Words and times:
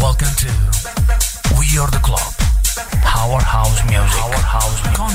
Welcome 0.00 0.28
to 0.36 0.48
We 1.58 1.78
Are 1.78 1.90
the 1.90 2.00
Club. 2.00 2.20
Our 3.04 3.40
House 3.40 3.82
Music. 3.84 4.24
Our 4.24 4.34
House 4.34 4.82
Music. 4.82 4.96
Con 4.96 5.12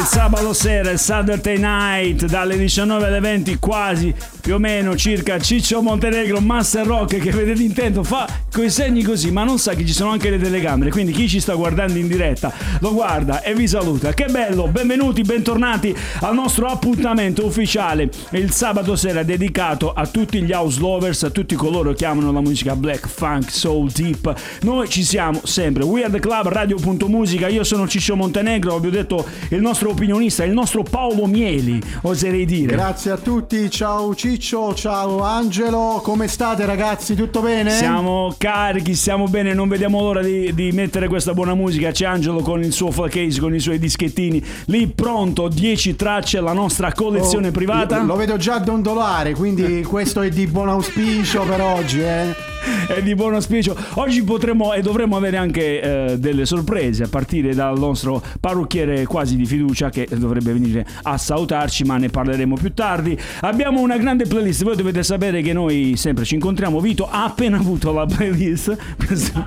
Il 0.00 0.06
sabato 0.06 0.52
sera, 0.52 0.90
il 0.90 0.98
Saturday 0.98 1.58
night, 1.58 2.26
dalle 2.26 2.56
19 2.56 3.06
alle 3.06 3.20
20, 3.20 3.58
quasi 3.58 4.14
più 4.48 4.56
o 4.56 4.58
meno 4.58 4.96
circa 4.96 5.38
Ciccio 5.38 5.82
Montenegro, 5.82 6.40
Master 6.40 6.86
Rock 6.86 7.18
che 7.18 7.30
vedete 7.32 7.62
intento 7.62 8.02
fa 8.02 8.26
quei 8.50 8.70
segni 8.70 9.02
così, 9.02 9.30
ma 9.30 9.44
non 9.44 9.58
sa 9.58 9.74
che 9.74 9.84
ci 9.84 9.92
sono 9.92 10.10
anche 10.10 10.30
le 10.30 10.38
telecamere, 10.38 10.90
quindi 10.90 11.12
chi 11.12 11.28
ci 11.28 11.38
sta 11.38 11.54
guardando 11.54 11.98
in 11.98 12.08
diretta 12.08 12.52
lo 12.80 12.94
guarda 12.94 13.42
e 13.42 13.54
vi 13.54 13.68
saluta. 13.68 14.14
Che 14.14 14.24
bello, 14.30 14.66
benvenuti, 14.68 15.20
bentornati 15.20 15.94
al 16.20 16.34
nostro 16.34 16.66
appuntamento 16.66 17.44
ufficiale 17.44 18.08
il 18.30 18.50
sabato 18.50 18.96
sera 18.96 19.22
dedicato 19.22 19.92
a 19.92 20.06
tutti 20.06 20.42
gli 20.42 20.50
house 20.50 20.80
lovers, 20.80 21.24
a 21.24 21.30
tutti 21.30 21.54
coloro 21.54 21.92
che 21.92 22.06
amano 22.06 22.32
la 22.32 22.40
musica 22.40 22.74
black, 22.74 23.06
funk, 23.06 23.50
soul, 23.50 23.90
deep. 23.90 24.34
Noi 24.62 24.88
ci 24.88 25.04
siamo 25.04 25.40
sempre. 25.44 25.84
We 25.84 26.02
are 26.02 26.10
the 26.10 26.20
club, 26.20 26.48
radio.musica. 26.48 27.48
Io 27.48 27.64
sono 27.64 27.86
Ciccio 27.86 28.16
Montenegro, 28.16 28.78
vi 28.78 28.88
ho 28.88 28.90
detto 28.90 29.26
il 29.50 29.60
nostro 29.60 29.90
opinionista, 29.90 30.42
il 30.42 30.52
nostro 30.52 30.82
Paolo 30.82 31.26
Mieli, 31.26 31.80
oserei 32.02 32.46
dire. 32.46 32.72
Grazie 32.72 33.10
a 33.10 33.18
tutti, 33.18 33.70
ciao 33.70 34.14
Ciccio, 34.14 34.36
ciao 34.38 35.20
Angelo, 35.22 36.00
come 36.02 36.28
state 36.28 36.64
ragazzi? 36.64 37.14
Tutto 37.14 37.40
bene? 37.40 37.70
Siamo 37.70 38.34
carichi, 38.38 38.94
stiamo 38.94 39.26
bene, 39.26 39.52
non 39.52 39.68
vediamo 39.68 40.00
l'ora 40.00 40.22
di, 40.22 40.54
di 40.54 40.70
mettere 40.72 41.08
questa 41.08 41.34
buona 41.34 41.54
musica. 41.54 41.90
C'è 41.90 42.06
Angelo 42.06 42.40
con 42.40 42.62
il 42.62 42.72
suo 42.72 42.90
case, 43.08 43.40
con 43.40 43.54
i 43.54 43.58
suoi 43.60 43.78
dischettini, 43.78 44.42
lì 44.66 44.86
pronto, 44.86 45.48
10 45.48 45.96
tracce, 45.96 46.40
la 46.40 46.52
nostra 46.52 46.92
collezione 46.92 47.48
Oh, 47.48 47.52
privata. 47.52 48.02
Lo 48.02 48.16
vedo 48.16 48.36
già 48.36 48.58
dondolare, 48.58 49.34
quindi 49.34 49.82
questo 49.82 50.22
è 50.22 50.28
di 50.28 50.46
buon 50.46 50.68
auspicio 50.68 51.42
per 51.42 51.60
oggi, 51.60 52.00
eh? 52.00 52.56
È 52.88 53.02
di 53.02 53.14
buon 53.14 53.34
auspicio. 53.34 53.76
Oggi 53.94 54.22
potremo 54.24 54.72
e 54.72 54.82
dovremo 54.82 55.16
avere 55.16 55.36
anche 55.36 55.80
eh, 55.80 56.18
delle 56.18 56.44
sorprese 56.44 57.04
a 57.04 57.08
partire 57.08 57.54
dal 57.54 57.78
nostro 57.78 58.22
parrucchiere 58.40 59.04
quasi 59.06 59.36
di 59.36 59.46
fiducia 59.46 59.90
che 59.90 60.06
dovrebbe 60.10 60.52
venire 60.52 60.86
a 61.02 61.16
salutarci, 61.16 61.84
ma 61.84 61.96
ne 61.98 62.08
parleremo 62.08 62.56
più 62.56 62.74
tardi. 62.74 63.18
Abbiamo 63.40 63.80
una 63.80 63.96
grande 63.96 64.26
playlist. 64.28 64.62
Voi 64.62 64.76
dovete 64.76 65.02
sapere 65.02 65.42
che 65.42 65.52
noi 65.52 65.94
sempre 65.96 66.24
ci 66.24 66.34
incontriamo. 66.34 66.80
Vito 66.80 67.08
ha 67.08 67.24
appena 67.24 67.58
avuto 67.58 67.92
la 67.92 68.06
playlist. 68.06 68.76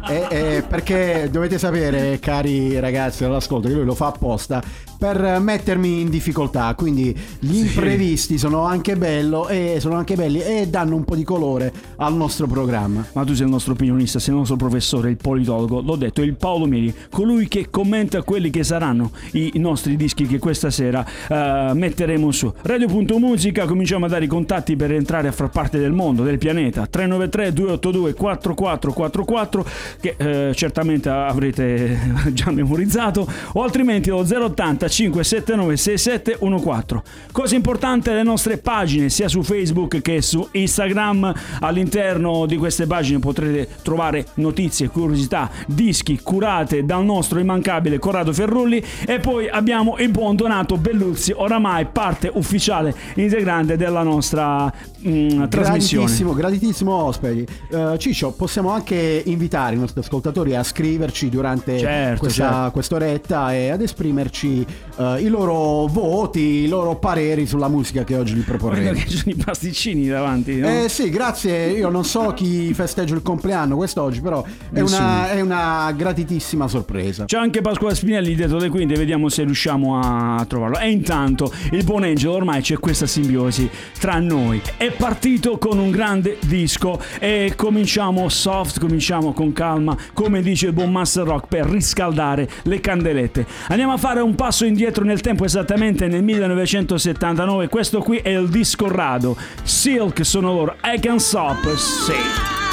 Eh, 0.09 0.27
eh, 0.29 0.63
perché 0.67 1.29
dovete 1.31 1.57
sapere, 1.57 2.19
cari 2.19 2.79
ragazzi 2.79 3.23
dell'ascolto, 3.23 3.67
che 3.67 3.73
lui 3.73 3.85
lo 3.85 3.95
fa 3.95 4.07
apposta 4.07 4.61
per 5.01 5.39
mettermi 5.39 6.01
in 6.01 6.11
difficoltà. 6.11 6.75
Quindi 6.75 7.17
gli 7.39 7.57
imprevisti 7.57 8.37
sono 8.37 8.65
anche, 8.65 8.95
bello 8.95 9.47
e 9.47 9.77
sono 9.79 9.95
anche 9.95 10.15
belli 10.15 10.39
e 10.43 10.67
danno 10.67 10.95
un 10.95 11.03
po' 11.05 11.15
di 11.15 11.23
colore 11.23 11.73
al 11.95 12.15
nostro 12.15 12.45
programma. 12.45 13.03
Ma 13.13 13.23
tu 13.23 13.33
sei 13.33 13.45
il 13.45 13.51
nostro 13.51 13.73
opinionista, 13.73 14.19
sei 14.19 14.33
il 14.33 14.41
nostro 14.41 14.57
professore, 14.57 15.09
il 15.09 15.17
politologo. 15.17 15.81
L'ho 15.81 15.95
detto, 15.95 16.21
il 16.21 16.35
Paolo 16.35 16.67
Mieri, 16.67 16.93
colui 17.09 17.47
che 17.47 17.71
commenta 17.71 18.21
quelli 18.21 18.51
che 18.51 18.63
saranno 18.63 19.09
i 19.31 19.53
nostri 19.55 19.95
dischi 19.95 20.27
che 20.27 20.37
questa 20.37 20.69
sera 20.69 21.03
eh, 21.27 21.71
metteremo 21.73 22.31
su. 22.31 22.53
Radio.musica, 22.61 23.65
cominciamo 23.65 24.05
a 24.05 24.07
dare 24.07 24.25
i 24.25 24.27
contatti 24.27 24.75
per 24.75 24.91
entrare 24.91 25.27
a 25.27 25.31
far 25.31 25.49
parte 25.49 25.79
del 25.79 25.93
mondo, 25.93 26.21
del 26.21 26.37
pianeta. 26.37 26.85
393 26.85 27.53
282 27.53 28.13
4444 28.13 29.65
che 29.99 30.15
eh, 30.15 30.53
certamente 30.53 31.09
avrete 31.09 31.97
già 32.33 32.51
memorizzato 32.51 33.27
o 33.53 33.63
altrimenti 33.63 34.11
lo 34.11 34.23
080 34.23 34.89
579 34.91 35.77
6714. 35.77 37.01
Cosa 37.31 37.55
importante 37.55 38.13
le 38.13 38.23
nostre 38.23 38.57
pagine 38.57 39.09
sia 39.09 39.27
su 39.27 39.41
Facebook 39.41 40.01
che 40.01 40.21
su 40.21 40.47
Instagram. 40.51 41.33
All'interno 41.61 42.45
di 42.45 42.57
queste 42.57 42.85
pagine 42.85 43.19
potrete 43.19 43.67
trovare 43.81 44.27
notizie, 44.35 44.89
curiosità, 44.89 45.49
dischi 45.65 46.19
curate 46.21 46.83
dal 46.83 47.03
nostro 47.03 47.39
immancabile 47.39 47.99
Corrado 47.99 48.33
Ferrulli 48.33 48.83
e 49.05 49.19
poi 49.19 49.47
abbiamo 49.49 49.97
il 49.97 50.09
buon 50.09 50.35
Donato 50.35 50.77
Belluzzi, 50.77 51.31
oramai 51.31 51.85
parte 51.85 52.29
ufficiale 52.33 52.93
integrante 53.15 53.77
della 53.77 54.03
nostra 54.03 54.71
mm, 55.07 55.45
trasmissione. 55.45 56.05
Graditissimo, 56.05 56.33
graditissimo 56.33 56.93
ospiti. 56.93 57.47
Eh, 57.69 57.95
Ciccio, 57.97 58.31
possiamo 58.31 58.69
anche 58.71 59.23
invitare 59.25 59.75
i 59.75 59.77
nostri 59.79 60.01
ascoltatori 60.01 60.55
a 60.55 60.63
scriverci 60.63 61.29
durante 61.29 61.77
Certo, 61.77 62.19
questa 62.19 62.51
certo. 62.51 62.71
quest'oretta 62.71 63.53
e 63.53 63.69
ad 63.69 63.81
esprimerci 63.81 64.65
eh, 64.97 65.21
i 65.21 65.27
loro 65.27 65.85
voti, 65.87 66.39
i 66.39 66.67
loro 66.67 66.95
pareri 66.95 67.45
sulla 67.45 67.67
musica 67.67 68.03
che 68.03 68.15
oggi 68.15 68.33
gli 68.33 68.43
Vedo 68.43 68.57
proporremo. 68.57 68.91
che 68.91 69.07
ci 69.07 69.17
sono 69.17 69.35
i 69.35 69.43
pasticcini 69.43 70.07
davanti, 70.07 70.55
no? 70.57 70.67
Eh 70.67 70.89
sì, 70.89 71.09
grazie. 71.09 71.69
Io 71.69 71.89
non 71.89 72.03
so 72.03 72.33
chi 72.33 72.73
festeggia 72.73 73.13
il 73.13 73.21
compleanno 73.21 73.75
quest'oggi, 73.75 74.21
però 74.21 74.43
è 74.71 74.79
una, 74.81 75.31
è 75.31 75.41
una 75.41 75.91
gratitissima 75.95 76.67
sorpresa. 76.67 77.25
C'è 77.25 77.37
anche 77.37 77.61
Pasquale 77.61 77.95
Spinelli 77.95 78.35
dietro 78.35 78.57
le 78.57 78.69
quinte, 78.69 78.95
vediamo 78.95 79.29
se 79.29 79.43
riusciamo 79.43 79.99
a 79.99 80.45
trovarlo. 80.47 80.79
E 80.79 80.89
intanto 80.89 81.51
il 81.71 81.83
buon 81.83 82.03
Angelo, 82.03 82.33
ormai 82.33 82.61
c'è 82.61 82.77
questa 82.77 83.05
simbiosi 83.05 83.69
tra 83.99 84.19
noi. 84.19 84.61
È 84.77 84.91
partito 84.91 85.57
con 85.57 85.77
un 85.79 85.91
grande 85.91 86.37
disco 86.45 86.99
e 87.19 87.53
cominciamo 87.55 88.27
soft, 88.29 88.79
cominciamo 88.79 89.33
con 89.33 89.53
calma, 89.53 89.95
come 90.13 90.41
dice 90.41 90.67
il 90.67 90.73
buon 90.73 90.91
Master 90.91 91.25
Rock, 91.25 91.47
per 91.47 91.65
riscaldare 91.65 92.49
le 92.63 92.79
candelette. 92.79 93.45
Andiamo 93.67 93.93
a 93.93 93.97
fare 93.97 94.21
un 94.21 94.35
passo 94.35 94.65
indietro 94.71 95.03
nel 95.03 95.21
tempo, 95.21 95.45
esattamente 95.45 96.07
nel 96.07 96.23
1979. 96.23 97.67
Questo 97.67 97.99
qui 97.99 98.17
è 98.17 98.29
il 98.29 98.49
disco 98.49 98.87
Rado. 98.87 99.37
Silk 99.63 100.25
sono 100.25 100.53
loro. 100.53 100.75
I 100.83 100.99
can 100.99 101.19
stop, 101.19 101.75
say. 101.75 102.70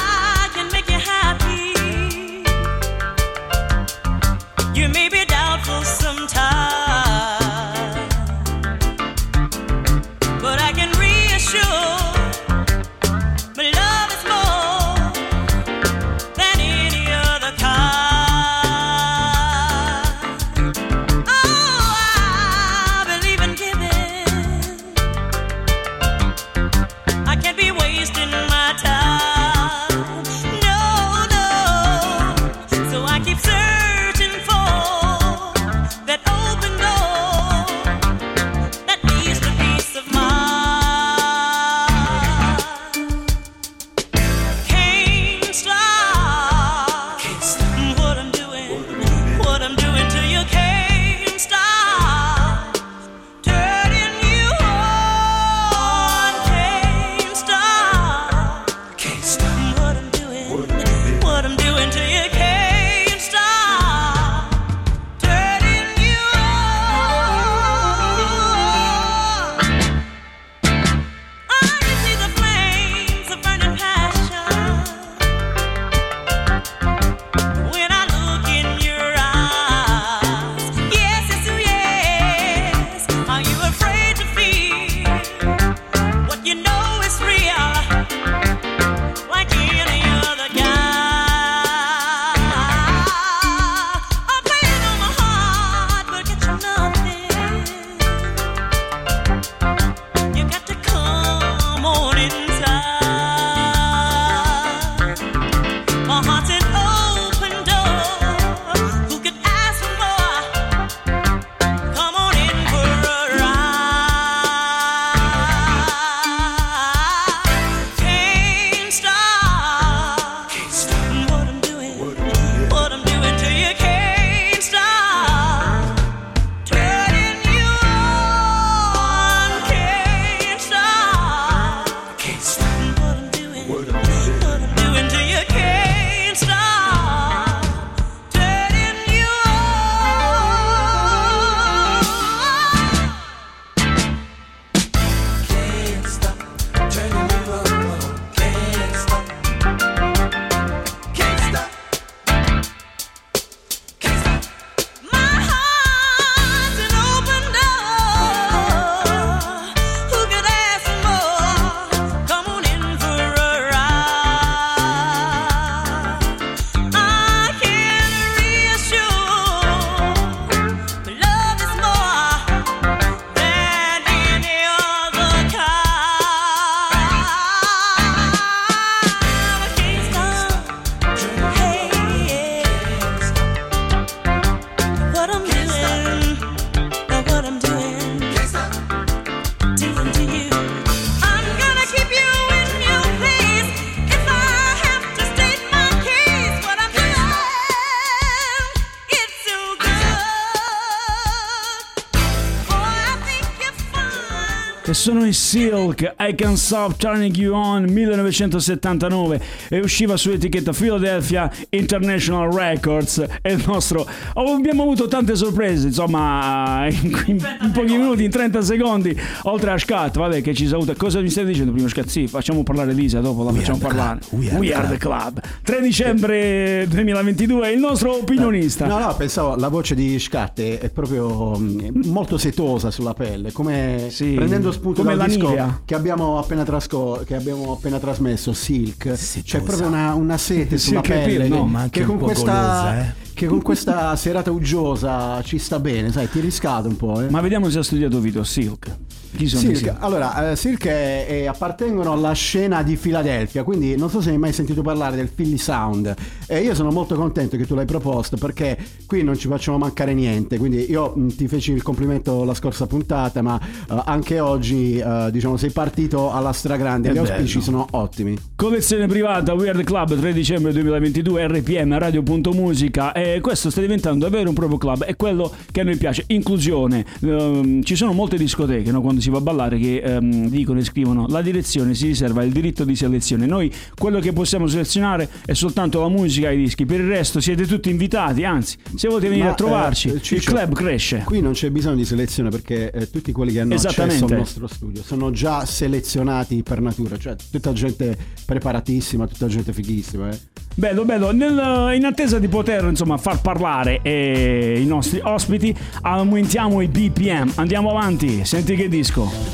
Sono 205.29 205.31
i 205.31 205.33
Silk 205.33 206.15
I 206.19 206.35
Can 206.35 206.57
Stop 206.57 206.97
Turning 206.97 207.35
You 207.35 207.53
On 207.53 207.83
1979 207.83 209.41
e 209.69 209.79
usciva 209.79 210.17
su 210.17 210.31
etichetta 210.31 210.71
Philadelphia 210.71 211.51
International 211.69 212.51
Records. 212.51 213.23
E 213.41 213.53
il 213.53 213.63
nostro 213.65 214.07
oh, 214.33 214.53
abbiamo 214.53 214.83
avuto 214.83 215.07
tante 215.07 215.35
sorprese 215.35 215.87
insomma 215.87 216.87
in, 216.89 217.23
in- 217.25 217.57
in 217.61 217.71
pochi 217.71 217.97
minuti 217.97 218.23
in 218.23 218.29
30 218.29 218.61
secondi. 218.61 219.19
Oltre 219.43 219.71
a 219.71 219.77
Scat 219.77 220.17
vabbè 220.17 220.41
che 220.41 220.53
ci 220.53 220.67
saluta. 220.67 220.95
Cosa 220.95 221.21
mi 221.21 221.29
stai 221.29 221.45
dicendo? 221.45 221.71
Prima 221.71 221.87
Scat 221.87 222.07
sì 222.07 222.27
facciamo 222.27 222.63
parlare 222.63 222.93
Lisa 222.93 223.19
dopo 223.19 223.43
la 223.43 223.51
facciamo 223.51 223.77
are 223.77 223.87
parlare 223.87 224.19
club. 224.19 224.59
We 224.59 224.73
are 224.73 224.87
the 224.87 224.97
club. 224.97 225.41
3 225.63 225.81
dicembre 225.81 226.85
2022 226.89 227.71
il 227.71 227.79
nostro 227.79 228.15
opinionista. 228.15 228.85
No, 228.87 228.99
no, 228.99 229.15
pensavo 229.15 229.55
la 229.55 229.67
voce 229.67 229.95
di 229.95 230.17
Scatte 230.19 230.79
è 230.79 230.89
proprio 230.89 231.57
mm, 231.57 232.01
molto 232.05 232.37
setosa 232.37 232.91
sulla 232.91 233.13
pelle, 233.13 233.51
come 233.51 234.07
Sì, 234.09 234.33
prendendo 234.33 234.71
spunto 234.71 235.01
come 235.01 235.15
disco 235.25 235.49
Nivea. 235.49 235.81
che 235.85 235.95
abbiamo 235.95 236.37
appena, 236.37 236.63
trasco- 236.63 237.23
che 237.25 237.35
abbiamo 237.35 237.71
appena 237.73 237.99
trasmesso, 237.99 238.53
Silk. 238.53 239.17
Setosa. 239.17 239.57
C'è 239.57 239.61
proprio 239.61 239.87
una, 239.87 240.13
una 240.13 240.37
sete 240.37 240.77
sulla 240.77 241.01
Silk 241.03 241.15
è 241.15 241.25
pelle 241.25 241.49
che, 241.49 241.63
ma 241.63 241.79
anche 241.81 241.99
che 241.99 242.05
con 242.05 242.17
questa 242.17 242.51
golosa, 242.51 242.99
eh. 243.01 243.13
che 243.33 243.47
con 243.47 243.61
questa 243.61 244.15
serata 244.15 244.51
uggiosa 244.51 245.41
ci 245.43 245.57
sta 245.57 245.79
bene, 245.79 246.11
sai, 246.11 246.29
ti 246.29 246.39
riscalda 246.39 246.87
un 246.87 246.97
po', 246.97 247.21
eh. 247.21 247.29
ma 247.29 247.41
vediamo 247.41 247.69
se 247.69 247.79
ha 247.79 247.83
studiato 247.83 248.19
Vito 248.19 248.43
Silk 248.43 248.97
chi 249.35 249.47
sono 249.47 249.61
Silk, 249.61 249.95
allora, 249.99 250.51
eh, 250.51 250.55
Silk 250.55 250.85
è- 250.87 251.25
è- 251.27 251.45
appartengono 251.45 252.11
alla 252.11 252.33
scena 252.33 252.83
di 252.83 252.95
Filadelfia, 252.95 253.63
quindi 253.63 253.95
non 253.95 254.09
so 254.09 254.21
se 254.21 254.29
hai 254.31 254.37
mai 254.37 254.53
sentito 254.53 254.81
parlare 254.81 255.15
del 255.15 255.29
Philly 255.29 255.57
Sound. 255.57 256.13
E 256.47 256.59
io 256.61 256.73
sono 256.75 256.91
molto 256.91 257.15
contento 257.15 257.57
che 257.57 257.65
tu 257.65 257.75
l'hai 257.75 257.85
proposto 257.85 258.37
perché 258.37 258.77
qui 259.05 259.23
non 259.23 259.37
ci 259.37 259.47
facciamo 259.47 259.77
mancare 259.77 260.13
niente. 260.13 260.57
Quindi 260.57 260.89
io 260.89 261.13
mh, 261.15 261.35
ti 261.35 261.47
feci 261.47 261.71
il 261.71 261.81
complimento 261.83 262.43
la 262.43 262.53
scorsa 262.53 262.87
puntata, 262.87 263.41
ma 263.41 263.59
eh, 263.59 264.01
anche 264.05 264.39
oggi, 264.39 264.97
eh, 264.97 265.29
diciamo, 265.31 265.57
sei 265.57 265.71
partito 265.71 266.31
alla 266.31 266.51
stragrande. 266.51 267.09
È 267.09 267.13
Gli 267.13 267.17
auspici 267.17 267.53
bello. 267.59 267.63
sono 267.63 267.87
ottimi. 267.91 268.37
Collezione 268.55 269.07
privata 269.07 269.53
Weird 269.53 269.83
Club 269.83 270.17
3 270.19 270.33
dicembre 270.33 270.71
2022 270.73 271.47
RPM 271.47 271.97
Radio.musica 271.97 273.11
e 273.13 273.39
questo 273.41 273.69
sta 273.69 273.81
diventando 273.81 274.25
davvero 274.25 274.49
un 274.49 274.55
proprio 274.55 274.77
club 274.77 275.03
è 275.03 275.15
quello 275.15 275.51
che 275.71 275.81
a 275.81 275.83
noi 275.83 275.97
piace 275.97 276.23
inclusione 276.27 277.05
Ehm, 277.21 277.81
ci 277.83 277.95
sono 277.95 278.11
molte 278.13 278.37
discoteche 278.37 278.91
no, 278.91 279.01
quando 279.01 279.18
si 279.21 279.29
va 279.29 279.37
a 279.37 279.41
ballare 279.41 279.77
che 279.77 279.97
ehm, 279.97 280.49
dicono 280.49 280.79
e 280.79 280.83
scrivono 280.83 281.27
la 281.27 281.41
direzione 281.41 281.93
si 281.93 282.07
riserva 282.07 282.43
il 282.43 282.51
diritto 282.51 282.83
di 282.83 282.95
selezione 282.95 283.45
noi 283.45 283.71
quello 283.97 284.19
che 284.19 284.33
possiamo 284.33 284.67
selezionare 284.67 285.29
è 285.45 285.53
soltanto 285.53 286.01
la 286.01 286.09
musica 286.09 286.49
e 286.49 286.55
i 286.55 286.57
dischi 286.57 286.85
per 286.85 286.99
il 286.99 287.07
resto 287.07 287.39
siete 287.39 287.65
tutti 287.65 287.89
invitati 287.89 288.43
anzi 288.43 288.77
se 288.95 289.07
volete 289.07 289.27
venire 289.29 289.47
Ma, 289.47 289.51
a 289.53 289.55
trovarci 289.55 290.09
eh, 290.09 290.13
il 290.13 290.43
club 290.43 290.73
cresce 290.73 291.23
Qui 291.29 291.41
non 291.41 291.53
c'è 291.53 291.69
bisogno 291.69 291.95
di 291.95 292.05
selezione 292.05 292.49
perché 292.49 292.91
eh, 292.91 293.09
tutti 293.09 293.31
quelli 293.31 293.51
che 293.51 293.59
hanno 293.59 293.75
accesso 293.75 294.25
al 294.25 294.31
nostro 294.31 294.67
studio 294.67 295.03
sono 295.03 295.31
già 295.31 295.65
selezionati 295.65 296.63
per 296.63 296.81
natura, 296.81 297.17
cioè 297.17 297.35
tutta 297.51 297.73
gente 297.73 298.17
preparatissima, 298.45 299.27
tutta 299.27 299.47
gente 299.47 299.73
fighissima. 299.73 300.29
Eh. 300.29 300.39
Bello, 300.75 301.03
bello. 301.03 301.31
Nel- 301.31 301.93
in 301.95 302.05
attesa 302.05 302.39
di 302.39 302.47
poter 302.47 302.85
insomma 302.85 303.17
far 303.17 303.41
parlare 303.41 303.99
eh, 304.01 304.79
i 304.79 304.85
nostri 304.85 305.19
ospiti, 305.21 305.75
aumentiamo 306.01 306.81
i 306.81 306.87
BPM. 306.87 307.51
Andiamo 307.55 307.89
avanti, 307.89 308.45
senti 308.45 308.75
che 308.75 308.87
disco. 308.87 309.08
Don't 309.15 309.49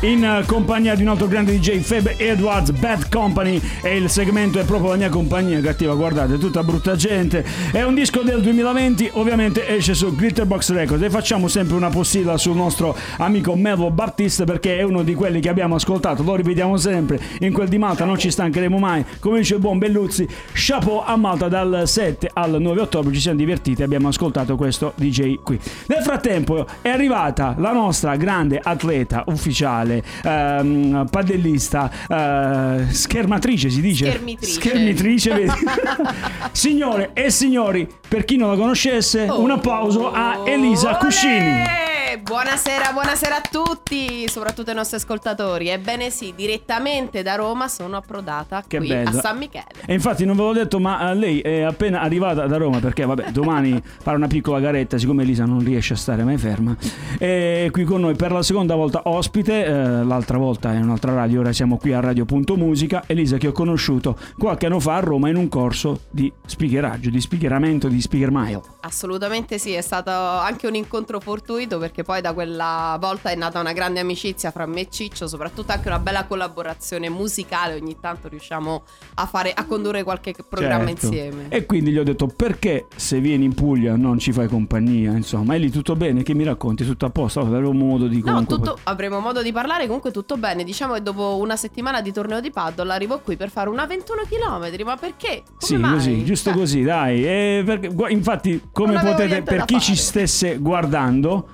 In 0.00 0.44
compagnia 0.46 0.94
di 0.94 1.02
un 1.02 1.08
altro 1.08 1.26
grande 1.26 1.58
DJ 1.58 1.80
Feb 1.80 2.14
Edwards, 2.16 2.70
Bad 2.70 3.10
Company 3.10 3.60
e 3.82 3.98
il 3.98 4.08
segmento 4.08 4.58
è 4.58 4.64
proprio 4.64 4.92
la 4.92 4.96
mia 4.96 5.10
compagnia 5.10 5.60
cattiva, 5.60 5.94
guardate, 5.94 6.38
tutta 6.38 6.62
brutta 6.62 6.96
gente. 6.96 7.44
È 7.70 7.82
un 7.82 7.94
disco 7.94 8.22
del 8.22 8.40
2020, 8.40 9.10
ovviamente 9.14 9.68
esce 9.68 9.92
su 9.92 10.14
Glitterbox 10.14 10.72
Records 10.72 11.02
e 11.02 11.10
facciamo 11.10 11.48
sempre 11.48 11.76
una 11.76 11.90
postilla 11.90 12.38
sul 12.38 12.56
nostro 12.56 12.96
amico 13.18 13.56
Melvin 13.56 13.94
Baptiste 13.94 14.44
perché 14.44 14.78
è 14.78 14.82
uno 14.84 15.02
di 15.02 15.14
quelli 15.14 15.38
che 15.40 15.50
abbiamo 15.50 15.74
ascoltato, 15.74 16.22
lo 16.22 16.34
ripetiamo 16.34 16.78
sempre, 16.78 17.20
in 17.40 17.52
quel 17.52 17.68
di 17.68 17.76
Malta 17.76 18.06
non 18.06 18.18
ci 18.18 18.30
stancheremo 18.30 18.78
mai, 18.78 19.04
come 19.20 19.40
dice 19.40 19.56
il 19.56 19.60
buon 19.60 19.76
Belluzzi, 19.76 20.26
chapeau 20.54 21.02
a 21.04 21.14
Malta 21.16 21.48
dal 21.48 21.82
7 21.84 22.30
al 22.32 22.58
9 22.58 22.80
ottobre, 22.80 23.12
ci 23.12 23.20
siamo 23.20 23.36
divertiti, 23.36 23.82
abbiamo 23.82 24.08
ascoltato 24.08 24.56
questo 24.56 24.94
DJ 24.96 25.40
qui. 25.42 25.60
Nel 25.88 26.02
frattempo 26.02 26.64
è 26.80 26.88
arrivata 26.88 27.54
la 27.58 27.72
nostra 27.72 28.16
grande 28.16 28.58
atleta 28.62 29.24
ufficiale, 29.26 29.56
ehm, 30.22 31.06
padellista, 31.10 31.90
eh, 32.08 32.92
schermatrice 32.92 33.70
si 33.70 33.80
dice? 33.80 34.06
Schermitrice. 34.06 34.52
Schermitrice, 34.52 35.34
vedi? 35.34 35.52
Signore 36.52 37.10
e 37.12 37.30
signori, 37.30 37.88
per 38.08 38.24
chi 38.24 38.36
non 38.36 38.50
la 38.50 38.56
conoscesse, 38.56 39.26
un 39.28 39.50
applauso 39.50 40.12
a 40.12 40.42
Elisa 40.44 40.98
Olè! 41.00 41.97
Buonasera, 42.16 42.92
buonasera 42.92 43.36
a 43.36 43.40
tutti, 43.42 44.26
soprattutto 44.28 44.70
ai 44.70 44.76
nostri 44.76 44.96
ascoltatori. 44.96 45.68
Ebbene 45.68 46.08
sì, 46.08 46.32
direttamente 46.34 47.22
da 47.22 47.34
Roma 47.34 47.68
sono 47.68 47.98
approdata 47.98 48.64
Che 48.66 48.78
qui 48.78 48.88
bello. 48.88 49.10
a 49.10 49.20
San 49.20 49.36
Michele. 49.36 49.66
E 49.84 49.92
infatti 49.92 50.24
non 50.24 50.34
ve 50.34 50.42
l'ho 50.42 50.52
detto, 50.54 50.80
ma 50.80 51.10
eh, 51.10 51.14
lei 51.14 51.40
è 51.40 51.60
appena 51.60 52.00
arrivata 52.00 52.46
da 52.46 52.56
Roma 52.56 52.80
perché 52.80 53.04
vabbè, 53.04 53.30
domani 53.30 53.78
farà 54.00 54.16
una 54.16 54.26
piccola 54.26 54.58
garetta, 54.58 54.96
siccome 54.96 55.22
Elisa 55.22 55.44
non 55.44 55.62
riesce 55.62 55.92
a 55.92 55.96
stare 55.96 56.24
mai 56.24 56.38
ferma. 56.38 56.74
È 57.18 57.68
qui 57.70 57.84
con 57.84 58.00
noi 58.00 58.14
per 58.14 58.32
la 58.32 58.42
seconda 58.42 58.74
volta 58.74 59.02
ospite, 59.04 59.66
eh, 59.66 59.72
l'altra 60.02 60.38
volta 60.38 60.72
in 60.72 60.84
un'altra 60.84 61.12
radio, 61.12 61.40
ora 61.40 61.52
siamo 61.52 61.76
qui 61.76 61.92
a 61.92 62.00
Radio.musica. 62.00 63.04
Elisa 63.06 63.36
che 63.36 63.48
ho 63.48 63.52
conosciuto 63.52 64.18
qualche 64.38 64.64
anno 64.64 64.80
fa 64.80 64.96
a 64.96 65.00
Roma 65.00 65.28
in 65.28 65.36
un 65.36 65.48
corso 65.48 66.00
di 66.08 66.32
speakeraggio, 66.46 67.10
di 67.10 67.20
speakeramento, 67.20 67.88
di 67.88 68.02
mile. 68.10 68.62
Assolutamente 68.80 69.58
sì, 69.58 69.72
è 69.72 69.82
stato 69.82 70.10
anche 70.10 70.66
un 70.66 70.74
incontro 70.74 71.20
fortuito 71.20 71.78
perché 71.78 71.97
poi 72.04 72.20
da 72.20 72.32
quella 72.32 72.96
volta 73.00 73.30
è 73.30 73.34
nata 73.34 73.60
una 73.60 73.72
grande 73.72 74.00
amicizia 74.00 74.50
fra 74.50 74.66
me 74.66 74.80
e 74.82 74.88
Ciccio, 74.90 75.26
soprattutto 75.28 75.72
anche 75.72 75.88
una 75.88 75.98
bella 75.98 76.24
collaborazione 76.26 77.08
musicale, 77.08 77.74
ogni 77.74 77.96
tanto 78.00 78.28
riusciamo 78.28 78.82
a 79.14 79.26
fare 79.26 79.52
a 79.52 79.64
condurre 79.64 80.02
qualche 80.02 80.34
programma 80.48 80.86
Certo. 80.88 81.06
insieme. 81.06 81.46
E 81.48 81.66
quindi 81.66 81.90
gli 81.90 81.98
ho 81.98 82.04
detto 82.04 82.26
perché 82.26 82.86
se 82.96 83.20
vieni 83.20 83.44
in 83.44 83.54
Puglia 83.54 83.96
non 83.96 84.18
ci 84.18 84.32
fai 84.32 84.48
compagnia, 84.48 85.12
insomma. 85.12 85.54
E 85.54 85.58
lì 85.58 85.70
tutto 85.70 85.94
bene, 85.96 86.22
che 86.22 86.34
mi 86.34 86.44
racconti? 86.44 86.84
Tutto 86.84 87.06
a 87.06 87.10
posto? 87.10 87.40
Avevo 87.40 87.72
modo 87.72 88.06
di 88.06 88.16
No, 88.18 88.24
comunque... 88.32 88.56
tutto, 88.56 88.78
avremo 88.84 89.20
modo 89.20 89.42
di 89.42 89.52
parlare, 89.52 89.86
comunque 89.86 90.10
tutto 90.10 90.36
bene. 90.36 90.64
Diciamo 90.64 90.94
che 90.94 91.02
dopo 91.02 91.36
una 91.40 91.56
settimana 91.56 92.00
di 92.00 92.12
torneo 92.12 92.40
di 92.40 92.50
paddle 92.50 92.92
arrivo 92.92 93.18
qui 93.20 93.36
per 93.36 93.50
fare 93.50 93.68
una 93.68 93.86
21 93.86 94.22
km. 94.28 94.84
Ma 94.84 94.96
perché? 94.96 95.42
Come 95.44 95.56
Sì, 95.58 95.76
mai? 95.76 95.92
così, 95.92 96.24
giusto 96.24 96.50
Cioè, 96.50 96.58
così, 96.58 96.82
dai. 96.82 97.20
Perché- 97.64 97.90
infatti, 98.08 98.68
come 98.72 98.98
potete, 98.98 99.42
per 99.42 99.64
chi 99.64 99.74
ci 99.80 99.92
fare. 99.92 99.96
stesse 99.96 100.58
guardando, 100.58 101.48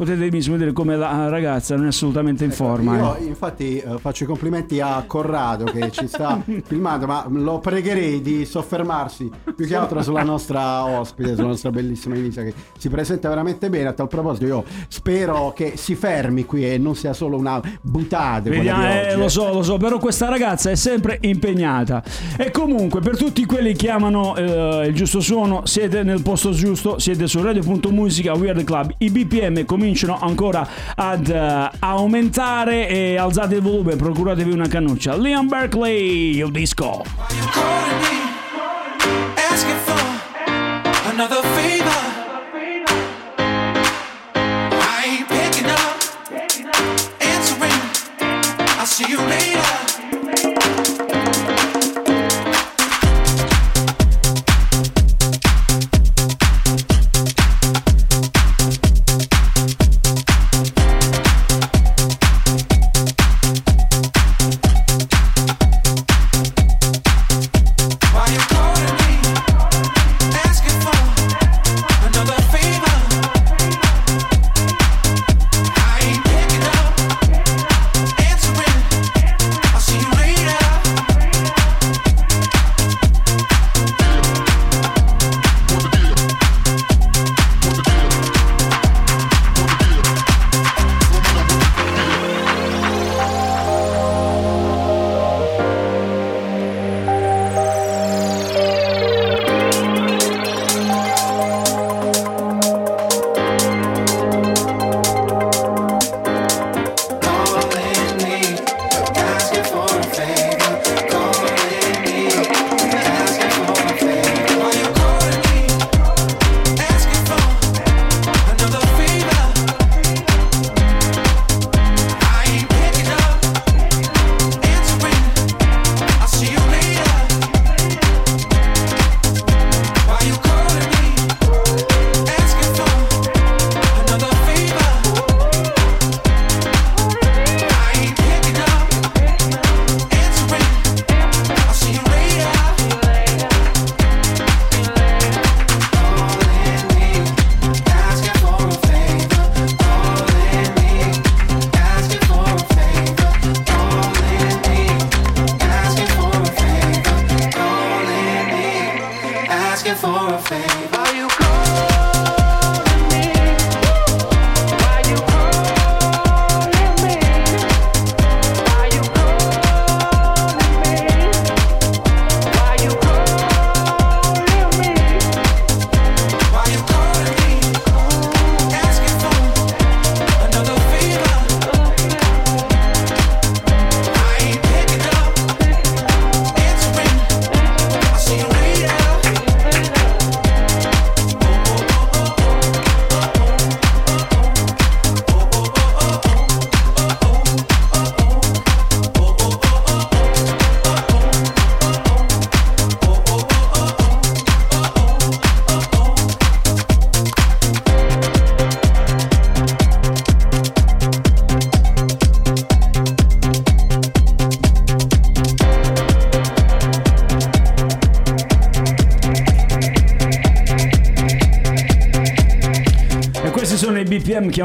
potete 0.00 0.30
vedere 0.30 0.72
come 0.72 0.96
la 0.96 1.28
ragazza 1.28 1.76
non 1.76 1.84
è 1.84 1.88
assolutamente 1.88 2.42
in 2.42 2.52
forma. 2.52 2.96
Io 2.96 3.16
eh. 3.16 3.24
infatti 3.24 3.76
eh, 3.76 3.98
faccio 3.98 4.24
i 4.24 4.26
complimenti 4.26 4.80
a 4.80 5.04
Corrado 5.06 5.64
che 5.64 5.90
ci 5.90 6.08
sta 6.08 6.40
filmando, 6.64 7.06
ma 7.06 7.26
lo 7.28 7.58
pregherei 7.58 8.22
di 8.22 8.46
soffermarsi 8.46 9.30
più 9.54 9.66
che 9.66 9.76
altro 9.76 10.00
sulla 10.00 10.22
nostra 10.22 10.86
ospite, 10.86 11.34
sulla 11.34 11.48
nostra 11.48 11.70
bellissima 11.70 12.14
Elisa 12.14 12.42
che 12.42 12.54
si 12.78 12.88
presenta 12.88 13.28
veramente 13.28 13.68
bene. 13.68 13.88
A 13.88 13.92
tal 13.92 14.08
proposito 14.08 14.46
io 14.46 14.64
spero 14.88 15.52
che 15.54 15.74
si 15.76 15.94
fermi 15.94 16.46
qui 16.46 16.64
e 16.64 16.78
non 16.78 16.94
sia 16.94 17.12
solo 17.12 17.36
una 17.36 17.60
buttata. 17.82 18.48
Vediamo, 18.48 18.82
eh, 18.82 19.16
lo 19.16 19.26
eh. 19.26 19.28
so, 19.28 19.52
lo 19.52 19.62
so, 19.62 19.76
però 19.76 19.98
questa 19.98 20.30
ragazza 20.30 20.70
è 20.70 20.76
sempre 20.76 21.18
impegnata. 21.20 22.02
E 22.38 22.50
comunque, 22.50 23.00
per 23.00 23.18
tutti 23.18 23.44
quelli 23.44 23.74
che 23.74 23.90
amano 23.90 24.34
eh, 24.34 24.86
il 24.86 24.94
giusto 24.94 25.20
suono, 25.20 25.66
siete 25.66 26.02
nel 26.02 26.22
posto 26.22 26.52
giusto, 26.52 26.98
siete 26.98 27.26
su 27.26 27.42
radio.musica 27.42 28.32
Weird 28.32 28.64
Club. 28.64 28.94
I 28.96 29.10
BPM 29.10 29.66
cominciano 29.66 29.88
ancora 30.18 30.66
ad 30.94 31.28
eh, 31.28 31.70
aumentare 31.80 32.88
e 32.88 33.16
alzate 33.16 33.56
il 33.56 33.62
volume, 33.62 33.96
procuratevi 33.96 34.52
una 34.52 34.68
cannuccia. 34.68 35.16
Liam 35.16 35.48
Berkeley, 35.48 36.38
il 36.38 36.50
disco. 36.50 38.19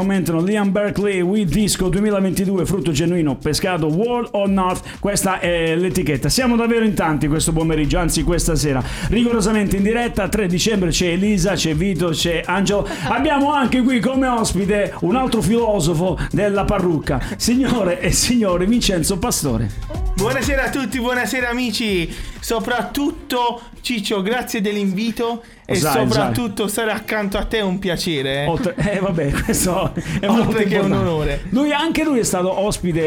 Aumentano. 0.05 0.41
Liam 0.41 0.71
Berkeley, 0.71 1.21
We 1.21 1.45
Disco 1.45 1.89
2022, 1.89 2.65
frutto 2.65 2.91
genuino, 2.91 3.35
pescato 3.35 3.87
World 3.87 4.29
or 4.31 4.47
North. 4.47 4.99
Questa 4.99 5.39
è 5.39 5.75
l'etichetta. 5.75 6.29
Siamo 6.29 6.55
davvero 6.55 6.85
in 6.85 6.93
tanti 6.93 7.27
questo 7.27 7.51
pomeriggio, 7.51 7.97
anzi 7.97 8.23
questa 8.23 8.55
sera. 8.55 8.83
Rigorosamente 9.09 9.77
in 9.77 9.83
diretta, 9.83 10.29
3 10.29 10.47
dicembre 10.47 10.91
c'è 10.91 11.07
Elisa, 11.07 11.53
c'è 11.53 11.75
Vito, 11.75 12.09
c'è 12.09 12.43
Angelo. 12.45 12.87
Abbiamo 13.09 13.51
anche 13.51 13.81
qui 13.81 13.99
come 13.99 14.27
ospite 14.27 14.93
un 15.01 15.15
altro 15.15 15.41
filosofo 15.41 16.17
della 16.31 16.63
parrucca, 16.63 17.19
signore 17.35 17.99
e 17.99 18.11
signore 18.11 18.65
Vincenzo 18.65 19.17
Pastore. 19.17 19.71
Buonasera 20.15 20.65
a 20.65 20.69
tutti, 20.69 20.99
buonasera 20.99 21.49
amici. 21.49 22.13
Soprattutto 22.39 23.61
Ciccio, 23.85 24.23
grazie 24.23 24.61
dell'invito 24.61 25.43
e 25.63 25.75
Sai, 25.75 26.07
soprattutto 26.07 26.67
stare 26.67 26.89
accanto 26.89 27.37
a 27.37 27.45
te 27.45 27.59
è 27.59 27.61
un 27.61 27.77
piacere. 27.77 28.45
eh. 28.45 28.47
Oltre, 28.47 28.73
eh 28.77 28.97
vabbè, 28.99 29.29
questo 29.45 29.93
è 30.19 30.27
Oltre 30.27 30.63
che 30.63 30.79
un 30.79 30.91
onore. 30.91 31.43
Lui, 31.49 31.71
anche 31.71 32.03
lui 32.03 32.17
è 32.17 32.23
stato 32.23 32.61
ospite 32.61 32.99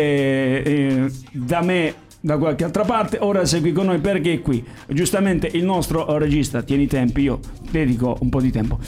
eh, 0.62 1.10
da 1.32 1.62
me 1.62 1.94
da 2.20 2.38
qualche 2.38 2.62
altra 2.62 2.84
parte, 2.84 3.18
ora 3.20 3.44
sei 3.44 3.60
qui 3.60 3.72
con 3.72 3.86
noi 3.86 3.98
perché 3.98 4.34
è 4.34 4.40
qui. 4.40 4.64
Giustamente 4.86 5.50
il 5.52 5.64
nostro 5.64 6.16
regista, 6.16 6.62
tieni 6.62 6.84
i 6.84 6.86
tempi, 6.86 7.22
io 7.22 7.40
dedico 7.72 8.16
un 8.20 8.28
po' 8.28 8.40
di 8.40 8.52
tempo. 8.52 8.78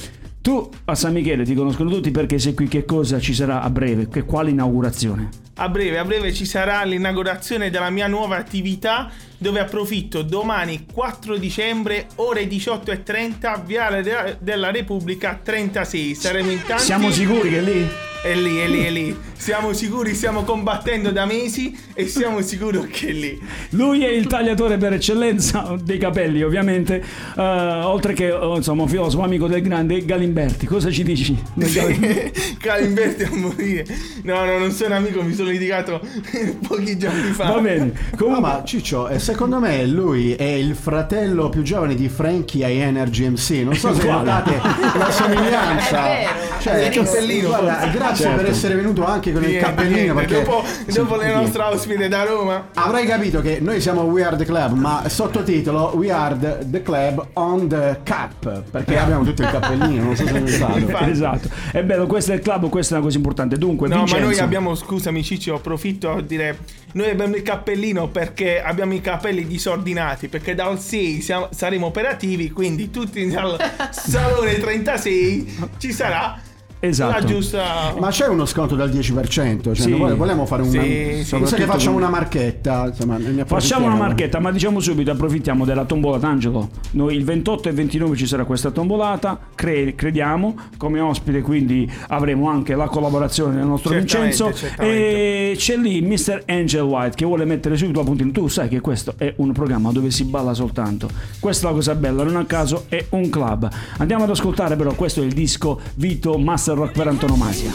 Tu 0.40 0.70
a 0.85 0.94
San 0.94 1.12
Michele 1.12 1.42
ti 1.42 1.55
conoscono 1.55 1.90
tutti 1.90 2.12
perché 2.12 2.38
sei 2.38 2.55
qui, 2.55 2.68
che 2.68 2.85
cosa 2.85 3.18
ci 3.18 3.35
sarà 3.35 3.62
a 3.62 3.68
breve? 3.68 4.09
Che, 4.09 4.22
quale 4.22 4.50
inaugurazione? 4.50 5.29
A 5.62 5.68
breve, 5.68 5.98
a 5.98 6.04
breve 6.06 6.32
ci 6.32 6.46
sarà 6.46 6.82
l'inaugurazione 6.84 7.68
della 7.68 7.90
mia 7.90 8.06
nuova 8.06 8.38
attività 8.38 9.10
dove 9.36 9.60
approfitto 9.60 10.22
domani 10.22 10.86
4 10.90 11.36
dicembre 11.36 12.06
ore 12.16 12.44
18.30 12.48 13.64
Viale 13.66 14.02
de- 14.02 14.38
della 14.40 14.70
Repubblica 14.70 15.38
36. 15.42 16.14
Saremo 16.14 16.50
in 16.50 16.62
tanti. 16.62 16.84
Siamo 16.84 17.10
sicuri 17.10 17.50
che 17.50 17.60
lì? 17.60 17.88
È 18.22 18.34
lì, 18.34 18.58
è 18.58 18.68
lì, 18.68 18.84
è 18.84 18.90
lì. 18.90 19.18
Siamo 19.32 19.72
sicuri, 19.72 20.14
stiamo 20.14 20.42
combattendo 20.42 21.10
da 21.10 21.24
mesi 21.24 21.74
e 21.94 22.06
siamo 22.06 22.42
sicuri 22.42 22.86
che 22.88 23.08
è 23.08 23.12
lì. 23.12 23.40
Lui 23.70 24.04
è 24.04 24.10
il 24.10 24.26
tagliatore 24.26 24.76
per 24.76 24.92
eccellenza 24.92 25.74
dei 25.82 25.96
capelli, 25.96 26.42
ovviamente, 26.42 27.02
eh, 27.34 27.40
oltre 27.40 28.12
che 28.12 28.28
eh, 28.28 28.56
insomma 28.56 28.86
filosofo 28.86 29.24
amico 29.24 29.46
del 29.46 29.62
grande 29.62 30.04
Galimberti. 30.04 30.66
Cosa 30.66 30.90
ci 30.90 31.02
dici? 31.02 31.34
Galimberti? 32.60 33.22
A 33.22 33.30
morire. 33.32 33.86
No, 34.24 34.44
no, 34.44 34.58
non 34.58 34.70
sono 34.72 34.96
amico, 34.96 35.22
mi 35.22 35.32
sono 35.32 35.49
litigato 35.50 36.00
pochi 36.66 36.96
giorni 36.98 37.30
fa. 37.32 37.52
Va 37.52 37.60
bene. 37.60 37.84
No, 37.84 38.16
Comunque, 38.16 38.40
ma 38.40 38.62
Ciccio, 38.64 39.08
eh, 39.08 39.18
secondo 39.18 39.58
me 39.58 39.84
lui 39.86 40.34
è 40.34 40.44
il 40.44 40.74
fratello 40.74 41.48
più 41.48 41.62
giovane 41.62 41.94
di 41.94 42.08
Frankie 42.08 42.64
ai 42.64 42.78
Energy 42.78 43.28
MC. 43.28 43.50
Non 43.64 43.74
so 43.74 43.94
se 43.94 44.04
Quale? 44.04 44.18
notate 44.18 44.60
la 44.98 45.10
somiglianza. 45.12 46.06
È 46.06 46.24
vero. 46.24 46.49
Cioè, 46.60 46.84
Il 46.86 46.90
cappellino, 46.94 47.48
guarda, 47.48 47.86
grazie 47.92 48.24
Certo. 48.26 48.42
per 48.42 48.50
essere 48.50 48.74
venuto 48.74 49.04
anche 49.06 49.32
con 49.32 49.42
il 49.42 49.48
Niente, 49.48 49.66
cappellino. 49.66 49.96
niente. 49.96 50.12
Perché 50.14 50.42
Dopo, 50.44 50.64
dopo 50.86 51.16
le 51.16 51.32
nostre 51.34 51.62
ospite 51.62 52.08
da 52.08 52.24
Roma. 52.24 52.68
Avrai 52.74 53.06
capito 53.06 53.40
che 53.40 53.58
noi 53.60 53.80
siamo 53.80 54.02
We 54.02 54.24
Are 54.24 54.36
the 54.36 54.44
Club, 54.44 54.72
ma 54.74 55.08
sottotitolo 55.08 55.92
We 55.96 56.10
Are 56.10 56.36
the, 56.70 56.82
Club 56.82 57.26
on 57.34 57.68
the 57.68 58.00
Cap. 58.02 58.62
Perché 58.70 58.98
abbiamo 58.98 59.24
tutto 59.24 59.42
il 59.42 59.50
cappellino, 59.50 60.02
non 60.04 60.16
so 60.16 60.26
se. 60.26 60.36
Infatti. 60.38 61.10
esatto. 61.10 61.48
È 61.72 61.82
bello, 61.82 62.06
questo 62.06 62.32
è 62.32 62.34
il 62.34 62.40
club, 62.40 62.68
questa 62.68 62.94
è 62.94 62.96
una 62.98 63.06
cosa 63.06 63.16
importante. 63.16 63.56
Dunque, 63.56 63.88
No, 63.88 63.96
Vincenzo, 63.96 64.20
ma 64.24 64.30
noi 64.30 64.38
abbiamo, 64.40 64.74
scusami 64.74 65.22
Ciccio, 65.22 65.54
approfitto 65.54 66.10
a 66.12 66.20
dire, 66.22 66.58
noi 66.92 67.10
abbiamo 67.10 67.36
il 67.36 67.42
cappellino 67.42 68.08
perché 68.08 68.60
abbiamo 68.62 68.94
i 68.94 69.00
capelli 69.00 69.46
disordinati, 69.46 70.28
perché 70.28 70.54
dal 70.54 70.78
6 70.78 71.20
siamo- 71.20 71.48
saremo 71.54 71.86
operativi, 71.86 72.50
quindi 72.50 72.90
tutti 72.90 73.26
dal 73.28 73.56
salone 73.90 74.58
36 74.58 75.68
ci 75.78 75.92
sarà 75.92 76.38
Esatto. 76.80 77.12
la 77.12 77.24
giusta... 77.24 77.94
Ma 77.98 78.08
c'è 78.08 78.26
uno 78.26 78.46
sconto 78.46 78.74
del 78.74 78.88
10%, 78.90 79.62
cioè 79.62 79.74
Sì. 79.74 79.96
noi 79.96 80.14
vogliamo 80.16 80.46
fare 80.46 80.62
una... 80.62 80.82
Sì, 80.82 81.22
sì. 81.24 81.54
che 81.54 81.64
facciamo 81.66 81.96
una 81.96 82.08
marchetta, 82.08 82.86
insomma, 82.86 83.18
ne 83.18 83.44
Facciamo 83.44 83.86
una 83.86 83.96
marchetta, 83.96 84.38
ma 84.40 84.50
diciamo 84.50 84.80
subito, 84.80 85.10
approfittiamo 85.10 85.64
della 85.64 85.84
tombola 85.84 86.16
d'Angelo. 86.18 86.70
Noi 86.92 87.14
il 87.16 87.24
28 87.24 87.68
e 87.68 87.72
29 87.72 88.16
ci 88.16 88.26
sarà 88.26 88.44
questa 88.44 88.70
tombolata, 88.70 89.38
cre- 89.54 89.94
crediamo, 89.94 90.54
come 90.78 91.00
ospite 91.00 91.42
quindi 91.42 91.90
avremo 92.08 92.48
anche 92.48 92.74
la 92.74 92.86
collaborazione 92.86 93.56
del 93.56 93.66
nostro 93.66 93.90
Certamente, 93.92 94.36
Vincenzo. 94.36 94.58
certamente. 94.58 95.50
E 95.52 95.56
c'è 95.56 95.76
lì 95.76 96.00
Mr. 96.00 96.44
Angel 96.46 96.82
White 96.82 97.16
che 97.16 97.24
vuole 97.26 97.44
mettere 97.44 97.76
subito 97.76 98.00
a 98.00 98.04
puntino. 98.04 98.30
Tu 98.30 98.48
sai 98.48 98.68
che 98.68 98.80
questo 98.80 99.14
è 99.18 99.32
un 99.36 99.52
programma 99.52 99.92
dove 99.92 100.10
si 100.10 100.24
balla 100.24 100.54
soltanto. 100.54 101.08
Questa 101.38 101.66
è 101.66 101.70
la 101.70 101.76
cosa 101.76 101.94
bella, 101.94 102.22
non 102.22 102.36
a 102.36 102.44
caso 102.46 102.84
è 102.88 103.04
un 103.10 103.28
club. 103.28 103.68
Andiamo 103.98 104.24
ad 104.24 104.30
ascoltare 104.30 104.76
però, 104.76 104.94
questo 104.94 105.20
è 105.20 105.24
il 105.24 105.32
disco 105.32 105.80
Vito 105.96 106.38
Master 106.70 106.76
Rock 106.76 106.92
per 106.92 107.09
antonomasia. 107.09 107.72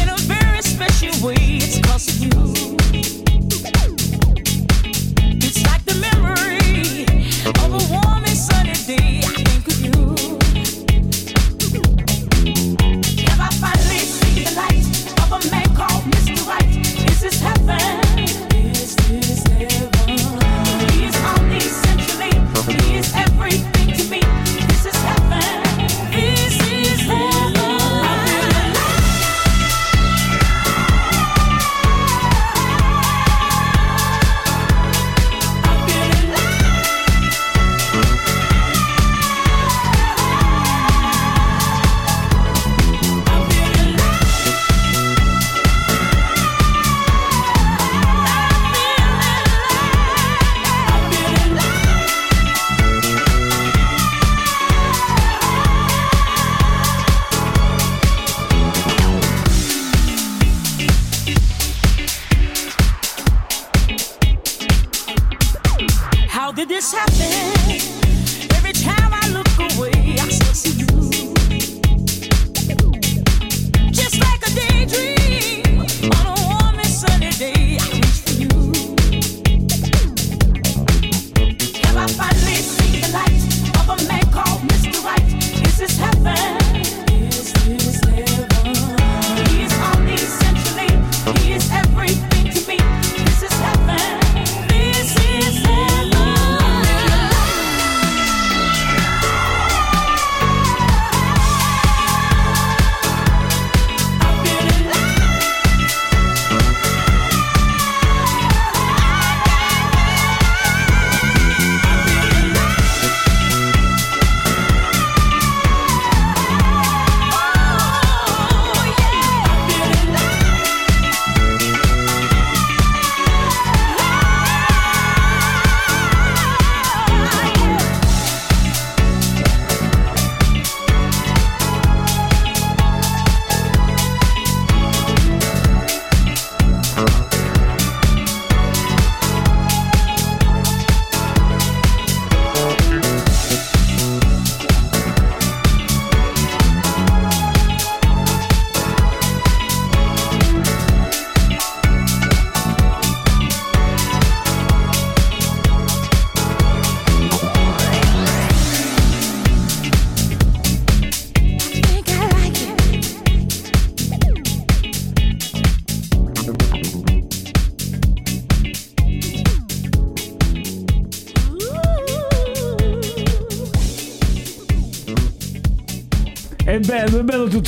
In 0.00 0.08
a 0.08 0.16
very 0.22 0.62
special 0.62 1.26
way, 1.26 1.34
it's 1.36 1.78
cause 1.80 2.08
of 2.08 2.22
you. 2.22 2.30
It's 5.42 5.62
like 5.66 5.84
the 5.84 5.96
memory 6.00 7.04
of 7.44 7.70
a 7.70 7.92
warm 7.92 8.24
and 8.24 8.36
sunny 8.36 8.72
day. 8.86 9.21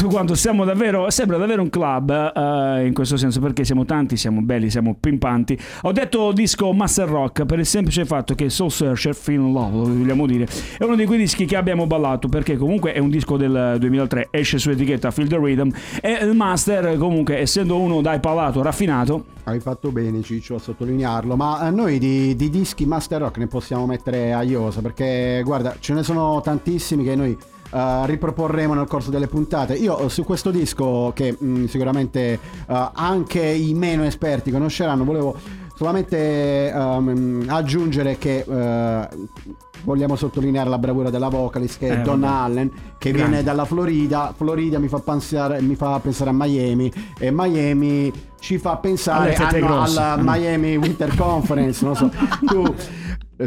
Tutto 0.05 0.09
quanto. 0.09 0.35
Siamo 0.35 0.64
davvero, 0.64 1.09
sembra 1.11 1.38
davvero 1.38 1.62
un 1.62 1.71
club 1.71 2.11
eh, 2.11 2.87
in 2.87 2.93
questo 2.93 3.17
senso 3.17 3.40
perché 3.40 3.64
siamo 3.64 3.85
tanti, 3.85 4.17
siamo 4.17 4.43
belli, 4.43 4.71
siamo 4.71 4.97
pimpanti. 4.99 5.59
Ho 5.83 5.93
detto 5.93 6.33
disco 6.33 6.73
Master 6.73 7.09
Rock 7.09 7.45
per 7.47 7.59
il 7.59 7.67
semplice 7.67 8.05
fatto 8.05 8.35
che 8.35 8.51
Soul 8.51 8.71
Searcher, 8.71 9.17
in 9.29 9.53
Love, 9.53 9.77
lo 9.77 9.85
vogliamo 9.85 10.27
dire, 10.27 10.47
è 10.79 10.85
uno 10.85 10.97
di 10.97 11.07
quei 11.07 11.19
dischi 11.19 11.45
che 11.47 11.57
abbiamo 11.57 11.87
ballato 11.87 12.29
perché 12.29 12.57
comunque 12.57 12.93
è 12.93 12.99
un 12.99 13.09
disco 13.09 13.37
del 13.37 13.77
2003, 13.79 14.29
esce 14.31 14.59
su 14.59 14.71
etichetta 14.71 15.11
Feel 15.11 15.29
the 15.29 15.38
Rhythm 15.38 15.71
e 16.01 16.12
il 16.25 16.35
Master 16.35 16.97
comunque 16.99 17.38
essendo 17.38 17.79
uno 17.79 18.01
dai 18.01 18.21
palato 18.21 18.62
raffinato, 18.62 19.25
Hai 19.45 19.61
fatto 19.61 19.90
bene 19.90 20.23
Ciccio 20.23 20.55
a 20.55 20.59
sottolinearlo, 20.59 21.37
ma 21.37 21.67
eh, 21.67 21.71
noi 21.71 21.99
di, 21.99 22.35
di 22.35 22.49
dischi 22.49 22.87
Master 22.87 23.21
Rock 23.21 23.38
ne 23.38 23.47
possiamo 23.47 23.87
mettere 23.87 24.33
a 24.33 24.43
iosa 24.43 24.81
perché 24.81 25.43
guarda 25.45 25.77
ce 25.79 25.93
ne 25.93 26.03
sono 26.03 26.40
tantissimi 26.43 27.05
che 27.05 27.14
noi 27.14 27.37
eh, 27.75 28.07
riproporremo 28.07 28.73
nel 28.75 28.87
corso 28.87 29.11
delle 29.11 29.27
puntate. 29.27 29.75
Io 29.75 29.99
eh, 29.99 30.09
su 30.09 30.23
questo 30.25 30.51
disco 30.51 31.11
che 31.15 31.37
mh, 31.39 31.65
sicuramente 31.67 32.33
eh, 32.67 32.91
anche 32.95 33.41
i 33.45 33.75
meno 33.75 34.05
esperti 34.05 34.51
conosceranno, 34.51 35.05
volevo 35.05 35.35
solamente 35.77 36.71
ehm, 36.71 37.47
aggiungere 37.49 38.17
che 38.17 38.45
vogliamo 39.83 40.17
sottolineare 40.17 40.71
la 40.71 40.79
bravura 40.79 41.11
della 41.11 41.29
vocalist 41.29 41.79
che 41.79 41.89
è 41.89 42.01
Eh, 42.01 42.03
vabbè. 42.03 42.27
Allen 42.27 42.71
che 42.97 43.11
Grande. 43.11 43.29
viene 43.29 43.43
dalla 43.43 43.65
Florida. 43.65 44.33
Florida 44.37 44.79
mi 44.79 44.89
fa 44.89 45.01
pensare, 45.01 45.61
mi 45.61 45.75
fa 45.75 45.99
pensare 46.01 46.31
a 46.31 46.33
Miami 46.33 46.91
e 47.19 47.31
Miami 47.31 48.11
ci 48.39 48.59
fa 48.59 48.77
pensare 48.77 49.35
alla 49.35 50.17
Miami 50.19 50.77
Winter 50.77 51.15
Conference. 51.17 51.85
Non 51.85 51.97
so, 51.97 52.11
tu, 52.47 52.75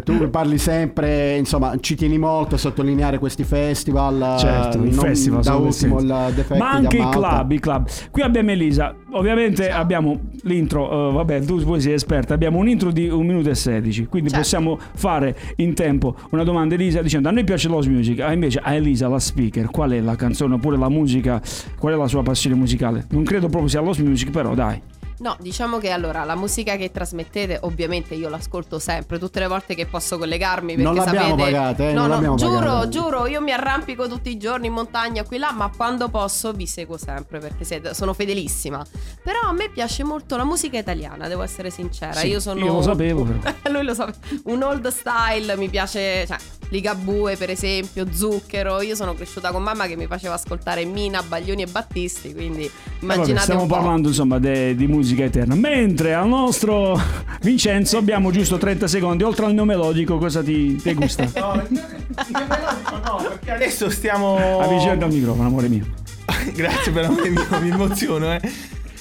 tu 0.04 0.30
parli 0.30 0.58
sempre, 0.58 1.38
insomma, 1.38 1.73
ci 1.80 1.95
tieni 1.95 2.17
molto 2.17 2.56
a 2.56 2.58
sottolineare 2.58 3.17
questi 3.19 3.43
festival. 3.43 4.36
Certo, 4.38 4.84
i 4.84 4.91
festival 4.91 5.41
da 5.43 5.56
ultimo 5.56 6.00
il. 6.00 6.32
Defetti 6.36 6.60
Ma 6.60 6.71
anche 6.71 6.97
i 6.97 7.10
club, 7.10 7.52
i 7.52 7.60
club. 7.60 7.88
Qui 8.12 8.21
abbiamo 8.21 8.52
Elisa. 8.52 8.93
Ovviamente 9.12 9.71
abbiamo 9.71 10.19
l'intro. 10.43 11.10
eh, 11.10 11.13
vabbè, 11.13 11.41
tu 11.45 11.63
poi 11.63 11.80
sei 11.80 11.93
esperta. 11.93 12.34
Abbiamo 12.34 12.58
un 12.58 12.67
intro 12.67 12.91
di 12.91 13.08
1 13.08 13.23
minuto 13.23 13.50
e 13.50 13.56
16. 13.56 14.06
Quindi 14.08 14.30
Certo. 14.30 14.43
possiamo 14.43 14.78
fare 14.95 15.36
in 15.58 15.73
tempo 15.73 16.15
una 16.32 16.43
domanda 16.43 16.76
a 16.76 16.78
Elisa 16.78 17.02
dicendo: 17.02 17.30
A 17.30 17.32
noi 17.32 17.43
piace 17.43 17.67
l'house 17.69 17.89
music. 17.89 18.19
Ah, 18.19 18.34
invece 18.34 18.60
a 18.62 18.73
Elisa, 18.73 19.08
la 19.08 19.19
speaker, 19.19 19.67
qual 19.69 19.91
è 19.91 20.02
la 20.02 20.15
canzone 20.15 20.56
oppure 20.56 20.78
la 20.78 20.89
musica? 20.89 21.41
Qual 21.80 21.93
è 21.93 21.97
la 21.97 22.08
sua 22.08 22.23
passione 22.23 22.56
musicale? 22.56 23.06
Non 23.12 23.23
credo 23.23 23.47
proprio 23.47 23.69
sia 23.69 23.80
l'house 23.82 24.04
music, 24.04 24.32
però 24.32 24.54
dai. 24.54 24.82
No, 25.19 25.36
diciamo 25.39 25.80
che 25.80 25.89
allora 25.89 26.23
la 26.23 26.36
musica 26.36 26.75
che 26.75 26.91
trasmettete, 26.91 27.60
ovviamente 27.63 28.13
io 28.13 28.30
l'ascolto 28.30 28.77
sempre, 28.77 29.17
tutte 29.17 29.39
le 29.39 29.47
volte 29.47 29.73
che 29.73 29.86
posso 29.88 30.17
collegarmi. 30.17 30.75
Perché 30.75 30.82
Non 30.84 30.93
l'abbiamo 30.95 31.30
sapete, 31.30 31.51
pagata, 31.51 31.84
eh, 31.89 31.93
No, 31.93 32.06
non 32.08 32.21
no, 32.23 32.36
giuro, 32.36 32.60
pagata. 32.60 32.88
giuro, 32.89 33.25
io 33.25 33.41
mi 33.41 33.51
arrampico 33.51 34.08
tutti 34.08 34.30
i 34.30 34.38
giorni 34.38 34.67
in 34.67 34.73
montagna 34.73 35.23
qui 35.23 35.38
là, 35.39 35.51
ma 35.51 35.71
quando 35.75 36.10
posso 36.10 36.51
vi 36.51 36.67
seguo 36.67 36.97
sempre 36.97 37.39
perché 37.39 37.63
siete- 37.63 37.93
sono 37.95 38.13
fedelissima. 38.13 38.86
Però 39.23 39.39
a 39.41 39.53
me 39.53 39.69
piace 39.69 40.03
molto 40.03 40.38
la 40.38 40.43
musica 40.45 40.77
italiana, 40.77 41.27
devo 41.27 41.41
essere 41.41 41.69
sincera. 41.71 42.13
Sì, 42.13 42.27
io 42.27 42.39
sono 42.39 42.60
io 42.63 42.73
lo 42.73 42.82
sapevo, 42.84 43.23
però. 43.23 43.53
Lui 43.73 43.84
lo 43.84 43.93
sa. 43.95 44.12
Un 44.45 44.62
old 44.62 44.88
style 44.89 45.58
mi 45.58 45.67
piace, 45.69 46.25
cioè 46.27 46.38
Ligabue 46.69 47.36
per 47.38 47.49
esempio, 47.49 48.06
Zucchero. 48.12 48.82
Io 48.82 48.95
sono 48.95 49.13
cresciuta 49.13 49.51
con 49.51 49.63
mamma 49.63 49.88
che 49.88 49.95
mi 49.95 50.06
faceva 50.08 50.34
ascoltare 50.34 50.84
Mina, 50.86 51.21
Baglioni 51.23 51.62
e 51.63 51.67
Battisti, 51.67 52.34
quindi 52.34 52.63
Eh, 52.63 52.71
immaginate 52.99 53.32
vabbè, 53.34 53.41
stiamo 53.41 53.62
un 53.62 53.67
po'. 53.67 53.75
parlando 53.75 54.08
insomma 54.10 54.39
de- 54.39 54.75
di 54.75 54.88
musica 54.88 55.23
eterna. 55.23 55.56
Mentre 55.56 56.13
al 56.13 56.27
nostro 56.27 56.99
Vincenzo 57.41 57.97
abbiamo 57.97 58.32
giusto 58.32 58.58
30 58.58 58.88
secondi. 58.88 59.23
Oltre 59.23 59.45
al 59.45 59.53
mio 59.53 59.65
melodico, 59.65 60.17
cosa 60.17 60.43
ti, 60.43 60.75
ti 60.75 60.93
gusta? 60.93 61.23
No, 61.38 61.53
il 61.53 61.67
mio 61.69 62.45
melodico 62.47 62.97
no, 63.06 63.17
perché 63.30 63.51
adesso 63.51 63.89
stiamo. 63.89 64.60
Avvicinati 64.60 65.03
al 65.03 65.12
microfono, 65.12 65.47
amore 65.47 65.67
mio. 65.69 65.86
Grazie 66.53 66.91
per 66.91 67.06
amore 67.06 67.30
mio, 67.30 67.45
mi 67.62 67.69
emoziono, 67.69 68.34
eh. 68.34 68.41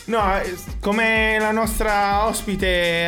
No, 0.07 0.23
come 0.81 1.37
la 1.41 1.51
nostra 1.51 2.27
ospite, 2.27 3.07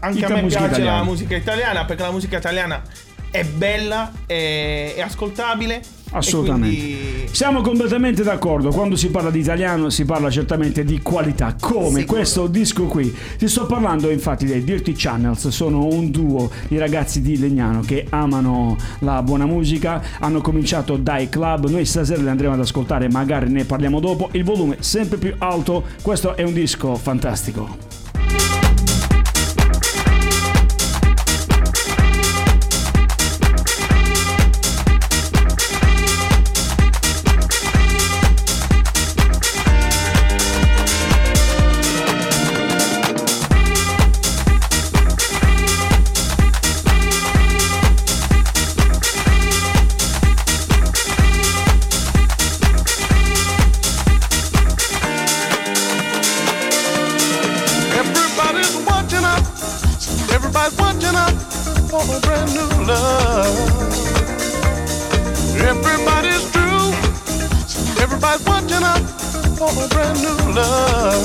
anche 0.00 0.20
Tutta 0.20 0.32
a 0.32 0.36
me 0.36 0.46
piace 0.46 0.64
italiana. 0.66 0.96
la 0.98 1.02
musica 1.04 1.34
italiana 1.34 1.84
perché 1.84 2.02
la 2.02 2.12
musica 2.12 2.36
italiana 2.38 2.80
è 3.30 3.44
bella, 3.44 4.12
è, 4.26 4.94
è 4.96 5.00
ascoltabile. 5.00 5.82
Assolutamente. 6.10 6.76
quindi- 6.76 7.28
Siamo 7.32 7.60
completamente 7.60 8.22
d'accordo. 8.22 8.70
Quando 8.70 8.96
si 8.96 9.10
parla 9.10 9.30
di 9.30 9.40
italiano 9.40 9.90
si 9.90 10.06
parla 10.06 10.30
certamente 10.30 10.82
di 10.82 11.00
qualità, 11.02 11.54
come 11.60 12.00
Sicuro. 12.00 12.06
questo 12.06 12.46
disco 12.46 12.84
qui. 12.84 13.14
Ti 13.36 13.46
sto 13.46 13.66
parlando 13.66 14.10
infatti 14.10 14.46
dei 14.46 14.64
Dirty 14.64 14.94
Channels, 14.96 15.48
sono 15.48 15.84
un 15.84 16.10
duo 16.10 16.50
di 16.68 16.78
ragazzi 16.78 17.20
di 17.20 17.38
Legnano 17.38 17.80
che 17.82 18.06
amano 18.08 18.76
la 19.00 19.22
buona 19.22 19.44
musica, 19.44 20.02
hanno 20.18 20.40
cominciato 20.40 20.96
dai 20.96 21.28
club, 21.28 21.68
noi 21.68 21.84
stasera 21.84 22.22
li 22.22 22.28
andremo 22.28 22.54
ad 22.54 22.60
ascoltare, 22.60 23.08
magari 23.10 23.50
ne 23.50 23.64
parliamo 23.64 24.00
dopo. 24.00 24.30
Il 24.32 24.44
volume 24.44 24.76
sempre 24.80 25.18
più 25.18 25.34
alto, 25.36 25.84
questo 26.00 26.36
è 26.36 26.42
un 26.42 26.54
disco 26.54 26.94
fantastico. 26.94 27.87
A 69.76 69.88
brand 69.88 70.18
new 70.22 70.36
love. 70.54 71.24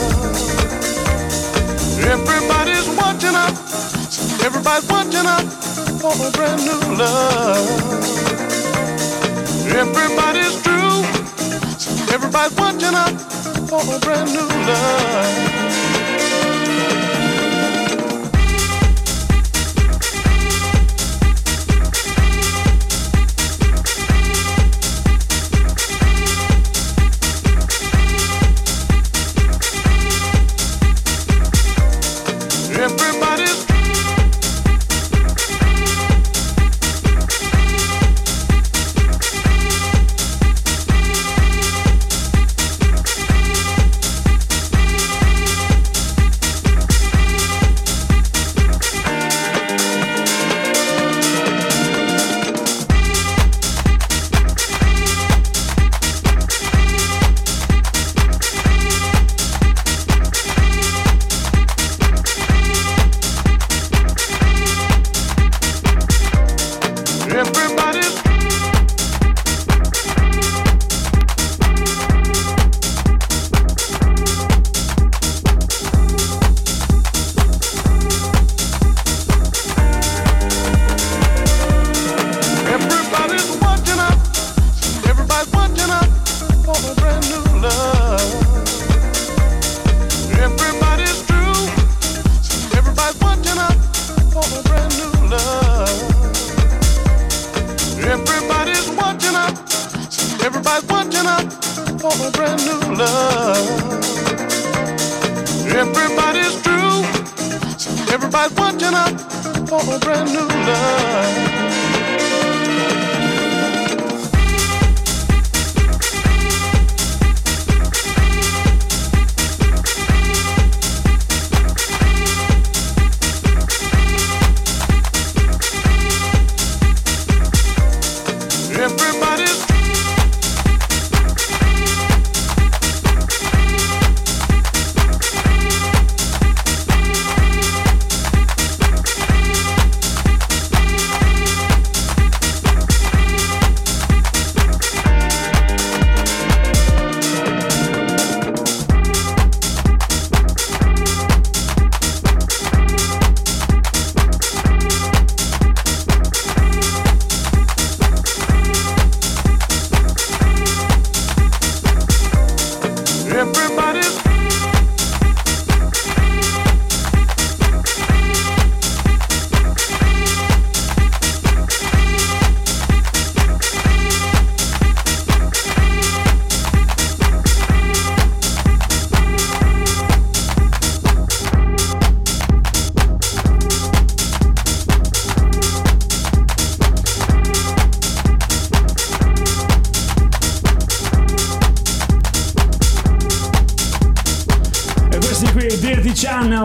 Everybody's 2.03 2.88
watching 2.97 3.36
up. 3.36 3.53
Everybody's 4.43 4.89
watching 4.89 5.25
for 5.99 6.13
a 6.27 6.32
brand 6.32 6.62
new 6.63 6.79
love. 6.97 7.67
Everybody's 9.71 10.62
true. 10.62 11.03
Everybody's 12.13 12.58
watching 12.58 12.95
up 12.95 13.13
for 13.69 13.82
a 13.95 13.99
brand 13.99 14.32
new 14.34 14.47
love. 14.67 15.62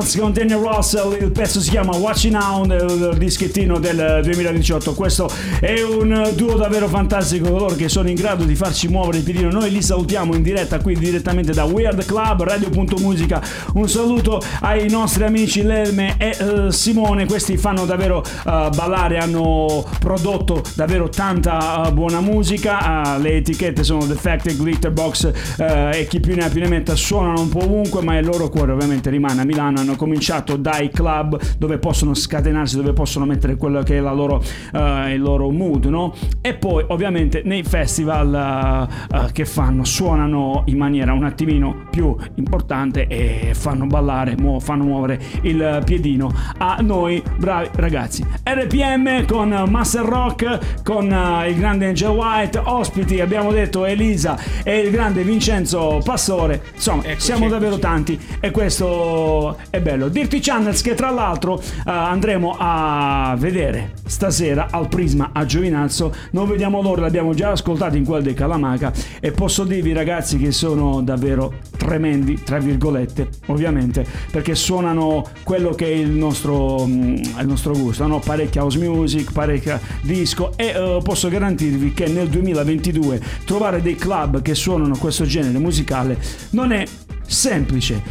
Channels 0.09 0.17
con 0.17 0.33
Daniel 0.33 0.59
Russell, 0.59 1.21
il 1.21 1.31
pezzo 1.31 1.61
si 1.61 1.71
chiama 1.71 1.97
Watching 1.97 2.35
Out, 2.35 2.73
il 2.73 3.15
dischettino 3.19 3.79
del 3.79 4.21
2018. 4.23 4.95
Questo 4.95 5.31
è 5.61 5.83
un 5.83 6.33
duo 6.35 6.55
davvero 6.55 6.89
fantastico, 6.89 7.51
coloro 7.51 7.75
che 7.75 7.89
sono 7.89 8.09
in 8.09 8.15
grado 8.15 8.45
di 8.45 8.55
farci 8.55 8.89
muovere 8.89 9.19
il 9.19 9.25
piedino. 9.25 9.51
Noi 9.51 9.71
li 9.71 9.83
salutiamo 9.83 10.35
in 10.35 10.43
diretta 10.43 10.81
qui 10.81 10.97
direttamente 10.97 11.53
da 11.53 11.65
Weird 11.65 12.05
Club, 12.05 12.43
Radio.musica. 12.43 13.43
Un 13.75 13.89
saluto 13.89 14.41
ai 14.61 14.89
nostri 14.89 15.25
amici 15.25 15.63
Lelme 15.63 16.15
e 16.17 16.37
eh, 16.39 16.73
Simone, 16.73 17.27
questi 17.27 17.57
fanno 17.57 17.85
davvero 17.85 18.23
eh, 18.25 18.71
ballare, 18.75 19.19
hanno 19.19 19.85
prodotto 19.99 20.63
davvero 20.75 21.09
tanta 21.09 21.87
eh, 21.87 21.93
buona 21.93 22.21
musica. 22.21 23.17
Eh, 23.17 23.21
le 23.21 23.37
etichette 23.37 23.83
sono 23.85 24.05
Defected, 24.05 24.57
Glitterbox 24.57 25.57
eh, 25.59 26.01
e 26.01 26.07
chi 26.07 26.21
più 26.21 26.35
ne 26.35 26.45
ha 26.45 26.49
più 26.49 26.61
ne 26.61 26.69
metta 26.69 26.95
suonano 26.95 27.41
un 27.41 27.49
po' 27.49 27.65
ovunque, 27.65 28.03
ma 28.03 28.17
il 28.19 28.25
loro 28.25 28.49
cuore 28.49 28.73
ovviamente 28.73 29.11
rimane 29.11 29.41
a 29.41 29.45
Milano. 29.45 29.81
Hanno 29.81 29.97
cominciato 29.97 30.57
dai 30.57 30.91
club 30.91 31.39
dove 31.59 31.79
possono 31.79 32.15
scatenarsi, 32.15 32.77
dove 32.77 32.93
possono 32.93 33.25
mettere 33.25 33.57
quello 33.57 33.83
che 33.83 33.99
è 33.99 34.01
loro, 34.01 34.43
il 34.73 35.21
loro 35.21 35.51
mood, 35.51 35.87
no? 35.87 36.15
E 36.41 36.55
poi 36.55 36.85
ovviamente 36.89 37.43
nei 37.45 37.63
festival 37.63 38.89
che 39.33 39.45
fanno, 39.45 39.85
suonano 39.85 40.63
in 40.67 40.77
maniera 40.77 41.13
un 41.13 41.25
attimino 41.25 41.87
più 41.91 42.15
importante 42.37 43.07
e 43.07 43.53
fanno 43.55 43.87
ballare, 43.87 44.37
muo- 44.39 44.61
fanno 44.61 44.85
muovere 44.85 45.21
il 45.43 45.83
piedino 45.85 46.33
a 46.59 46.79
noi 46.81 47.23
bravi 47.37 47.69
ragazzi. 47.75 48.25
RPM 48.45 49.27
con 49.27 49.65
Master 49.89 50.05
Rock, 50.05 50.83
con 50.83 51.11
eh, 51.11 51.49
il 51.49 51.57
grande 51.57 51.87
Angel 51.87 52.11
White, 52.11 52.61
ospiti 52.63 53.23
abbiamo 53.23 53.53
detto 53.53 53.87
Elisa 53.87 54.39
e 54.63 54.81
il 54.81 54.91
grande 54.91 55.23
Vincenzo 55.23 56.03
Pastore. 56.05 56.61
Insomma, 56.75 57.05
Eccoci, 57.05 57.21
siamo 57.21 57.49
davvero 57.49 57.77
eccoci. 57.77 57.81
tanti 57.81 58.21
e 58.39 58.51
questo 58.51 59.57
è 59.71 59.81
bello. 59.81 60.09
Dirty 60.09 60.41
Channels 60.41 60.83
che 60.83 60.93
tra 60.95 61.09
l'altro 61.09 61.59
eh, 61.59 61.65
andremo 61.87 62.55
a 62.59 63.35
vedere 63.39 63.93
stasera 64.05 64.69
al 64.71 64.89
Prisma 64.89 65.31
a 65.33 65.47
Giovinazzo. 65.47 66.13
Non 66.33 66.47
vediamo 66.47 66.83
l'ora, 66.83 67.01
l'abbiamo 67.01 67.33
già 67.33 67.53
ascoltato 67.53 67.97
in 67.97 68.05
quel 68.05 68.23
di 68.23 68.35
Calamaca 68.35 68.93
e 69.21 69.31
posso 69.31 69.65
dirvi 69.65 69.95
ragazzi 69.95 70.37
che 70.37 70.53
sono 70.53 71.01
davvero 71.01 71.55
tremendi, 71.79 72.43
tra 72.43 72.59
virgolette, 72.59 73.29
ovviamente, 73.47 74.05
perché 74.31 74.55
suonano 74.55 75.25
quello 75.45 75.71
che 75.71 75.87
è 75.87 75.95
il 75.95 76.11
nostro, 76.11 76.85
mm, 76.87 77.15
il 77.41 77.47
nostro 77.47 77.73
gusto, 77.73 78.07
no? 78.07 78.19
parecchia 78.19 78.63
house 78.63 78.79
music, 78.79 79.33
parecchia 79.33 79.78
disco 80.03 80.53
e 80.57 80.67
eh, 80.67 81.01
posso 81.03 81.29
garantirvi 81.29 81.93
che 81.93 82.07
nel 82.07 82.29
2022 82.29 83.21
trovare 83.45 83.83
dei 83.83 83.97
club 83.97 84.43
che 84.43 84.55
suonano 84.55 84.97
questo 84.97 85.25
genere 85.25 85.59
musicale 85.59 86.19
non 86.51 86.73
è 86.73 86.85
semplice. 87.27 88.03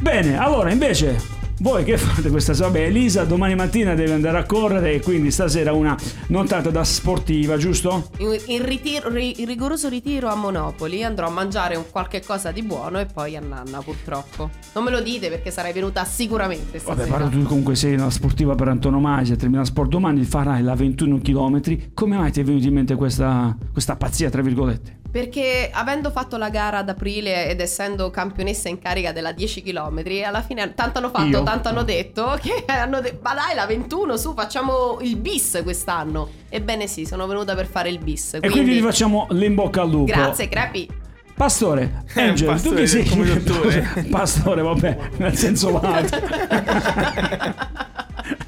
Bene, 0.00 0.38
allora 0.38 0.70
invece 0.70 1.41
voi 1.62 1.84
che 1.84 1.96
fate 1.96 2.28
questa 2.28 2.54
sera? 2.54 2.66
Vabbè, 2.66 2.80
Elisa 2.86 3.24
domani 3.24 3.54
mattina 3.54 3.94
deve 3.94 4.12
andare 4.12 4.36
a 4.36 4.44
correre 4.44 4.94
e 4.94 5.00
quindi 5.00 5.30
stasera 5.30 5.72
una 5.72 5.96
nottata 6.26 6.70
da 6.70 6.82
sportiva, 6.82 7.56
giusto? 7.56 8.10
In, 8.18 8.36
in 8.46 8.64
ritiro- 8.64 9.08
ri- 9.08 9.40
in 9.40 9.46
rigoroso 9.46 9.88
ritiro 9.88 10.28
a 10.28 10.34
Monopoli 10.34 11.04
andrò 11.04 11.28
a 11.28 11.30
mangiare 11.30 11.76
un 11.76 11.84
qualche 11.90 12.20
cosa 12.24 12.50
di 12.50 12.62
buono 12.64 12.98
e 12.98 13.06
poi 13.06 13.36
a 13.36 13.40
Nanna 13.40 13.80
purtroppo. 13.80 14.50
Non 14.74 14.82
me 14.82 14.90
lo 14.90 15.00
dite 15.00 15.28
perché 15.28 15.52
sarei 15.52 15.72
venuta 15.72 16.04
sicuramente 16.04 16.78
Vabbè, 16.78 17.04
stasera. 17.04 17.16
però 17.16 17.28
tu 17.28 17.42
comunque 17.44 17.76
sei 17.76 17.94
una 17.94 18.10
sportiva 18.10 18.56
per 18.56 18.66
antonomasia, 18.68 19.36
termina 19.36 19.64
sport 19.64 19.88
domani, 19.90 20.24
farai 20.24 20.62
la 20.62 20.74
21 20.74 21.20
km. 21.20 21.60
Come 21.94 22.16
mai 22.16 22.32
ti 22.32 22.40
è 22.40 22.44
venuta 22.44 22.66
in 22.66 22.74
mente 22.74 22.94
questa, 22.96 23.56
questa 23.70 23.94
pazzia, 23.94 24.30
tra 24.30 24.42
virgolette? 24.42 24.98
Perché 25.12 25.68
avendo 25.70 26.10
fatto 26.10 26.38
la 26.38 26.48
gara 26.48 26.78
ad 26.78 26.88
aprile 26.88 27.46
ed 27.50 27.60
essendo 27.60 28.08
campionessa 28.08 28.70
in 28.70 28.78
carica 28.78 29.12
della 29.12 29.32
10 29.32 29.62
km, 29.62 30.02
alla 30.24 30.40
fine 30.40 30.72
tanto 30.72 30.98
hanno 30.98 31.10
fatto, 31.10 31.26
Io? 31.26 31.42
tanto 31.42 31.68
hanno 31.68 31.82
detto 31.82 32.36
che 32.40 32.64
hanno 32.66 33.00
detto 33.02 33.18
ma 33.22 33.34
dai 33.34 33.54
la 33.54 33.66
21 33.66 34.16
su 34.16 34.32
facciamo 34.34 34.96
il 35.02 35.16
bis 35.16 35.60
quest'anno. 35.62 36.30
Ebbene 36.48 36.86
sì, 36.86 37.04
sono 37.04 37.26
venuta 37.26 37.54
per 37.54 37.66
fare 37.66 37.90
il 37.90 37.98
bis. 37.98 38.38
E 38.40 38.48
quindi 38.48 38.72
ti 38.72 38.80
facciamo 38.80 39.26
l'in 39.32 39.54
bocca 39.54 39.82
al 39.82 39.90
lupo. 39.90 40.06
Grazie, 40.06 40.48
crepi. 40.48 40.88
Pastore, 41.34 42.04
Eh, 42.14 42.22
Angel, 42.22 42.46
tu 42.46 42.52
pastore, 42.52 42.76
che 42.80 42.86
sei 42.86 43.04
come 43.04 43.26
dottore. 43.26 43.88
Pastore, 44.10 44.62
vabbè, 44.62 44.98
nel 45.18 45.36
senso 45.36 45.72
lato. 45.72 46.16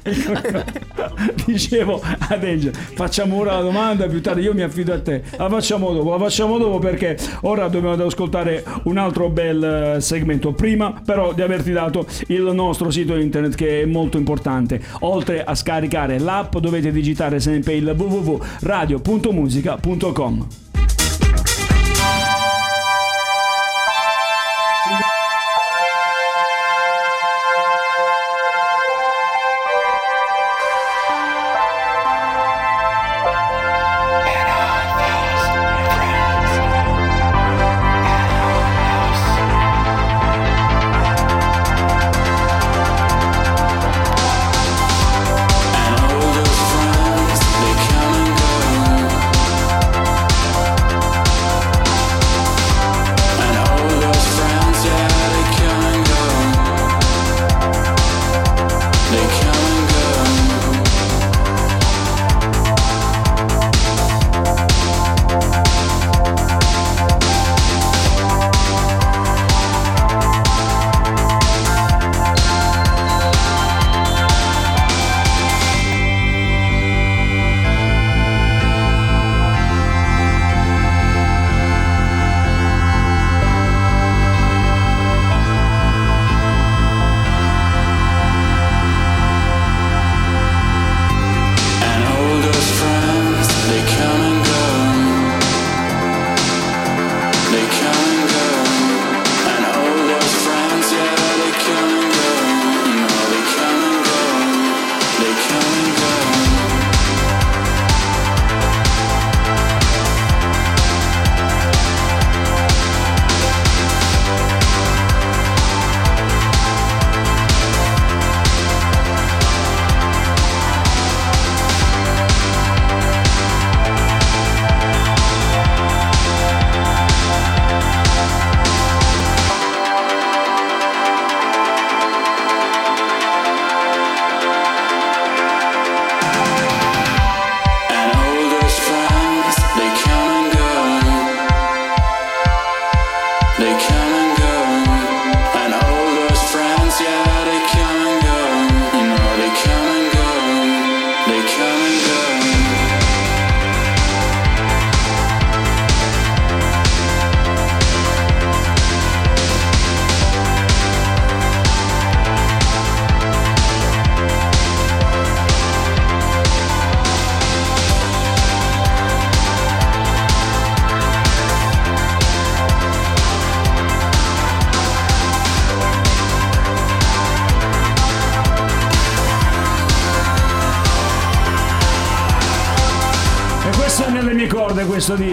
Dicevo 1.45 2.01
ad 2.01 2.43
Angel, 2.43 2.73
facciamo 2.73 3.37
ora 3.37 3.55
la 3.55 3.61
domanda, 3.61 4.07
più 4.07 4.21
tardi 4.21 4.41
io 4.41 4.53
mi 4.53 4.61
affido 4.61 4.93
a 4.93 5.01
te. 5.01 5.23
La 5.37 5.49
facciamo 5.49 5.93
dopo, 5.93 6.11
la 6.11 6.19
facciamo 6.19 6.57
dopo 6.57 6.79
perché 6.79 7.17
ora 7.41 7.67
dobbiamo 7.67 8.01
ascoltare 8.05 8.63
un 8.83 8.97
altro 8.97 9.29
bel 9.29 9.95
eh, 9.97 10.01
segmento. 10.01 10.53
Prima 10.53 11.01
però 11.03 11.33
di 11.33 11.41
averti 11.41 11.71
dato 11.71 12.05
il 12.27 12.43
nostro 12.53 12.91
sito 12.91 13.15
internet 13.15 13.55
che 13.55 13.81
è 13.81 13.85
molto 13.85 14.17
importante. 14.17 14.79
Oltre 15.01 15.43
a 15.43 15.53
scaricare 15.55 16.19
l'app 16.19 16.55
dovete 16.57 16.91
digitare 16.91 17.39
sempre 17.39 17.73
il 17.75 17.93
www.radio.musica.com. 17.95 20.64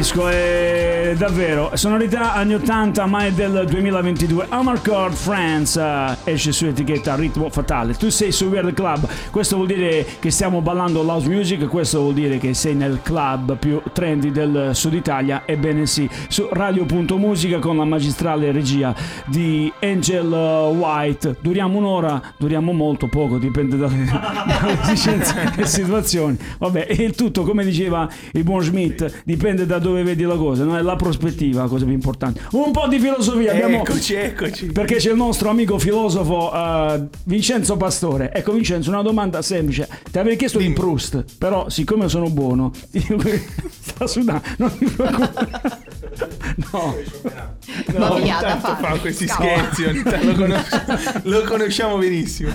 disco, 0.03 0.26
è 0.26 0.51
davvero 1.22 1.70
sonorità 1.74 2.34
anni 2.34 2.54
80 2.54 3.06
ma 3.06 3.24
è 3.26 3.30
del 3.30 3.64
2022. 3.68 4.46
Amarcord 4.48 5.14
France 5.14 5.80
eh, 5.80 6.32
esce 6.32 6.50
su 6.50 6.66
etichetta 6.66 7.14
Ritmo 7.14 7.48
Fatale. 7.48 7.94
Tu 7.94 8.08
sei 8.08 8.32
su 8.32 8.46
Weird 8.46 8.74
Club, 8.74 9.06
questo 9.30 9.54
vuol 9.54 9.68
dire 9.68 10.04
che 10.18 10.32
stiamo 10.32 10.60
ballando 10.62 11.02
house 11.02 11.28
music, 11.28 11.68
questo 11.68 12.00
vuol 12.00 12.14
dire 12.14 12.38
che 12.38 12.54
sei 12.54 12.74
nel 12.74 12.98
club 13.02 13.56
più 13.56 13.80
trendy 13.92 14.32
del 14.32 14.70
sud 14.72 14.94
Italia. 14.94 15.42
Ebbene 15.46 15.86
sì, 15.86 16.10
su 16.26 16.48
Radio.musica 16.50 17.60
con 17.60 17.76
la 17.76 17.84
magistrale 17.84 18.50
regia 18.50 18.92
di 19.26 19.72
Angel 19.80 20.32
eh, 20.32 20.76
White. 20.76 21.36
Duriamo 21.40 21.78
un'ora, 21.78 22.20
duriamo 22.36 22.72
molto, 22.72 23.06
poco, 23.06 23.38
dipende 23.38 23.76
dalle, 23.76 24.06
dalle 24.10 24.80
esigenze 24.82 25.52
e 25.56 25.66
situazioni. 25.66 26.36
Vabbè, 26.58 26.88
il 26.90 27.14
tutto, 27.14 27.44
come 27.44 27.64
diceva 27.64 28.08
il 28.32 28.42
buon 28.42 28.62
Schmidt, 28.64 29.22
dipende 29.24 29.66
da 29.66 29.78
dove 29.78 30.02
vedi 30.02 30.24
la 30.24 30.36
cosa, 30.36 30.64
no? 30.64 30.76
è 30.76 30.82
la 30.82 30.96
prospettiva 31.12 31.68
cosa 31.68 31.84
più 31.84 31.94
importante. 31.94 32.40
Un 32.52 32.72
po' 32.72 32.88
di 32.88 32.98
filosofia 32.98 33.52
abbiamo. 33.52 33.80
Eccoci, 33.80 34.14
eccoci. 34.14 34.66
Perché 34.66 34.96
c'è 34.96 35.10
il 35.10 35.16
nostro 35.16 35.50
amico 35.50 35.78
filosofo 35.78 36.52
eh, 36.52 37.06
Vincenzo 37.24 37.76
Pastore. 37.76 38.32
Ecco 38.32 38.52
Vincenzo, 38.52 38.90
una 38.90 39.02
domanda 39.02 39.42
semplice. 39.42 39.88
Ti 40.10 40.18
avevi 40.18 40.36
chiesto 40.36 40.58
di 40.58 40.72
Proust, 40.72 41.24
però 41.38 41.68
siccome 41.68 42.08
sono 42.08 42.30
buono, 42.30 42.72
sta 43.80 44.06
sudando, 44.06 44.42
non 44.56 44.78
ti 44.78 44.86
preoccupare. 44.86 45.80
No. 46.72 46.94
Ma 47.96 48.12
ogni 48.12 48.22
via, 48.24 48.38
da 48.40 48.56
tanto 48.58 48.66
fare. 48.66 48.94
fa 48.94 48.98
questi 49.00 49.26
scherzi, 49.28 49.84
ogni 49.84 50.02
tanto 50.02 50.26
lo, 50.26 50.34
conosci- 50.34 50.80
lo 51.24 51.42
conosciamo 51.42 51.98
benissimo. 51.98 52.54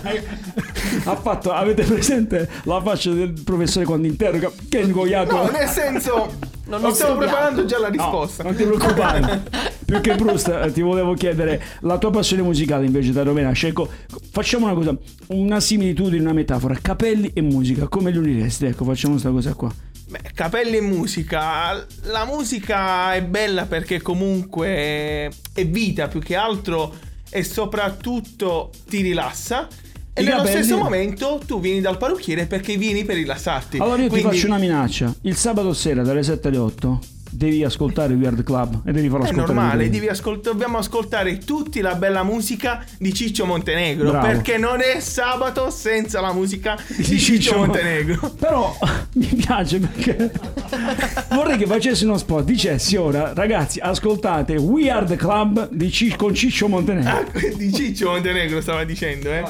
Ha 1.03 1.15
fatto, 1.15 1.51
avete 1.51 1.83
presente 1.83 2.47
la 2.63 2.81
faccia 2.81 3.11
del 3.11 3.33
professore 3.43 3.85
quando 3.85 4.07
interroga? 4.07 4.51
Che 4.69 4.79
ingoiato? 4.79 5.35
No, 5.35 5.49
nel 5.49 5.67
senso, 5.67 6.33
Non 6.65 6.81
lo 6.81 6.93
stiamo 6.93 7.15
preparando 7.17 7.65
già 7.65 7.79
la 7.79 7.87
No, 7.89 7.93
risposta. 7.93 8.43
non 8.43 8.55
ti 8.55 8.63
preoccupare. 8.63 9.43
Più 9.87 10.01
che 10.01 10.15
Proust, 10.15 10.49
eh, 10.49 10.71
ti 10.73 10.81
volevo 10.81 11.13
chiedere 11.13 11.61
la 11.81 11.97
tua 11.97 12.11
passione 12.11 12.41
musicale 12.41 12.85
invece 12.85 13.13
da 13.13 13.23
Rovena. 13.23 13.51
Ecco, 13.55 13.87
facciamo 14.31 14.65
una 14.65 14.73
cosa, 14.75 14.93
una 15.27 15.59
similitudine, 15.61 16.21
una 16.21 16.33
metafora. 16.33 16.77
Capelli 16.81 17.31
e 17.33 17.41
musica, 17.41 17.87
come 17.87 18.11
li 18.11 18.17
uniresti? 18.17 18.65
Ecco, 18.65 18.83
facciamo 18.83 19.13
questa 19.13 19.29
cosa 19.31 19.53
qua. 19.53 19.71
Beh, 20.09 20.21
capelli 20.33 20.77
e 20.77 20.81
musica. 20.81 21.85
La 22.03 22.25
musica 22.25 23.13
è 23.13 23.21
bella 23.21 23.65
perché 23.65 24.01
comunque 24.01 25.29
è 25.53 25.65
vita 25.65 26.07
più 26.07 26.21
che 26.21 26.35
altro 26.35 26.95
e 27.29 27.43
soprattutto 27.43 28.71
ti 28.87 29.01
rilassa. 29.01 29.67
E 30.13 30.21
I 30.21 30.23
nello 30.23 30.37
capelli? 30.37 30.63
stesso 30.63 30.77
momento 30.81 31.41
tu 31.45 31.59
vieni 31.59 31.81
dal 31.81 31.97
parrucchiere 31.97 32.47
perché 32.47 32.77
vieni 32.77 33.03
per 33.03 33.17
rilassarti. 33.17 33.77
Allora 33.77 34.01
io 34.01 34.07
Quindi 34.07 34.29
ti 34.29 34.35
faccio 34.35 34.47
una 34.47 34.57
minaccia. 34.57 35.13
Il 35.21 35.35
sabato 35.35 35.73
sera 35.73 36.03
dalle 36.03 36.23
7 36.23 36.47
alle 36.47 36.57
8 36.57 36.99
devi 37.29 37.63
ascoltare 37.63 38.13
Weird 38.13 38.43
Club 38.43 38.81
e 38.85 38.91
devi 38.91 39.09
farlo 39.09 39.25
È 39.25 39.29
ascoltare. 39.29 39.53
normale, 39.53 39.83
tutti. 39.85 39.95
devi 39.99 40.07
ascolt- 40.09 40.43
dobbiamo 40.43 40.77
ascoltare 40.77 41.37
tutti 41.39 41.81
la 41.81 41.95
bella 41.95 42.23
musica 42.23 42.83
di 42.97 43.13
Ciccio 43.13 43.45
Montenegro. 43.45 44.09
Bravo. 44.11 44.25
Perché 44.27 44.57
non 44.57 44.79
è 44.81 44.99
sabato 44.99 45.69
senza 45.69 46.21
la 46.21 46.33
musica 46.33 46.77
di, 46.95 47.03
Ciccio, 47.03 47.17
Ciccio 47.17 47.57
Montenegro. 47.57 48.29
Però 48.39 48.75
mi 49.13 49.25
piace 49.27 49.79
perché 49.79 50.31
vorrei 51.31 51.57
che 51.57 51.65
facessi 51.65 52.05
uno 52.05 52.17
spot. 52.17 52.43
Dicessi 52.45 52.95
ora, 52.95 53.33
ragazzi, 53.33 53.79
ascoltate 53.79 54.55
Weird 54.55 55.15
Club 55.15 55.69
di 55.71 55.91
Ci- 55.91 56.15
con 56.15 56.33
Ciccio 56.33 56.67
Montenegro. 56.67 57.09
Ah, 57.11 57.25
di 57.55 57.73
Ciccio 57.73 58.09
Montenegro 58.11 58.61
stava 58.61 58.83
dicendo, 58.83 59.31
eh. 59.31 59.43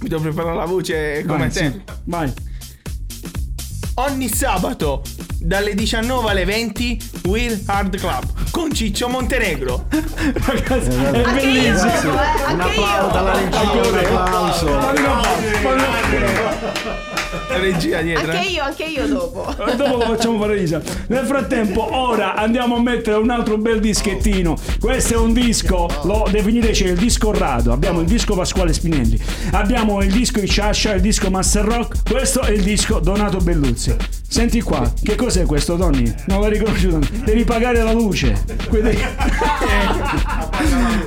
Mi 0.00 0.08
devo 0.08 0.22
preparare 0.22 0.56
la 0.56 0.64
voce 0.64 1.22
come 1.26 1.38
Vai, 1.38 1.50
te. 1.50 1.70
sì, 1.70 1.80
vai. 2.04 2.32
Ogni 3.96 4.28
sabato 4.28 5.02
dalle 5.38 5.74
19 5.74 6.30
alle 6.30 6.44
20 6.46 7.10
Will 7.24 7.60
Hard 7.66 7.98
Club 7.98 8.50
con 8.50 8.72
Ciccio 8.72 9.08
Montenegro. 9.08 9.86
Ragazzi, 9.90 10.88
è 10.88 11.06
Anche 11.06 11.18
io 11.18 11.32
bellissimo. 11.32 12.12
eh, 12.12 12.52
Un 12.52 12.60
applauso 12.60 13.10
dalla 13.12 13.32
regia, 13.32 13.60
un 13.60 14.16
applauso. 14.16 14.80
Regia 17.58 18.00
dietro. 18.00 18.30
Anche 18.30 18.46
eh. 18.46 18.50
io, 18.50 18.62
anche 18.62 18.84
io 18.84 19.06
dopo. 19.06 19.54
E 19.72 19.76
dopo 19.76 19.96
lo 19.96 20.00
facciamo 20.00 20.38
fare 20.38 20.54
risa. 20.54 20.80
Nel 21.08 21.24
frattempo, 21.24 21.94
ora 21.94 22.34
andiamo 22.34 22.76
a 22.76 22.80
mettere 22.80 23.16
un 23.16 23.30
altro 23.30 23.58
bel 23.58 23.80
dischettino. 23.80 24.56
Questo 24.80 25.14
è 25.14 25.16
un 25.16 25.32
disco, 25.32 25.88
lo 26.04 26.26
definite 26.30 26.70
c'è 26.70 26.88
il 26.88 26.98
disco 26.98 27.32
Rado. 27.32 27.72
Abbiamo 27.72 28.00
il 28.00 28.06
disco 28.06 28.34
Pasquale 28.34 28.72
Spinelli, 28.72 29.18
abbiamo 29.52 30.02
il 30.02 30.12
disco 30.12 30.40
Isciascia, 30.40 30.94
il 30.94 31.00
disco 31.00 31.30
Master 31.30 31.64
Rock. 31.64 32.10
Questo 32.10 32.40
è 32.42 32.50
il 32.50 32.62
disco 32.62 32.98
Donato 32.98 33.38
Belluzzi. 33.38 33.94
Senti 34.32 34.62
qua, 34.62 34.90
che 35.02 35.14
cos'è 35.14 35.44
questo, 35.44 35.76
Donny? 35.76 36.10
Non 36.28 36.40
l'hai 36.40 36.52
riconosciuto? 36.52 37.00
Devi 37.22 37.44
pagare 37.44 37.82
la 37.82 37.92
luce. 37.92 38.42
Quindi... 38.68 38.98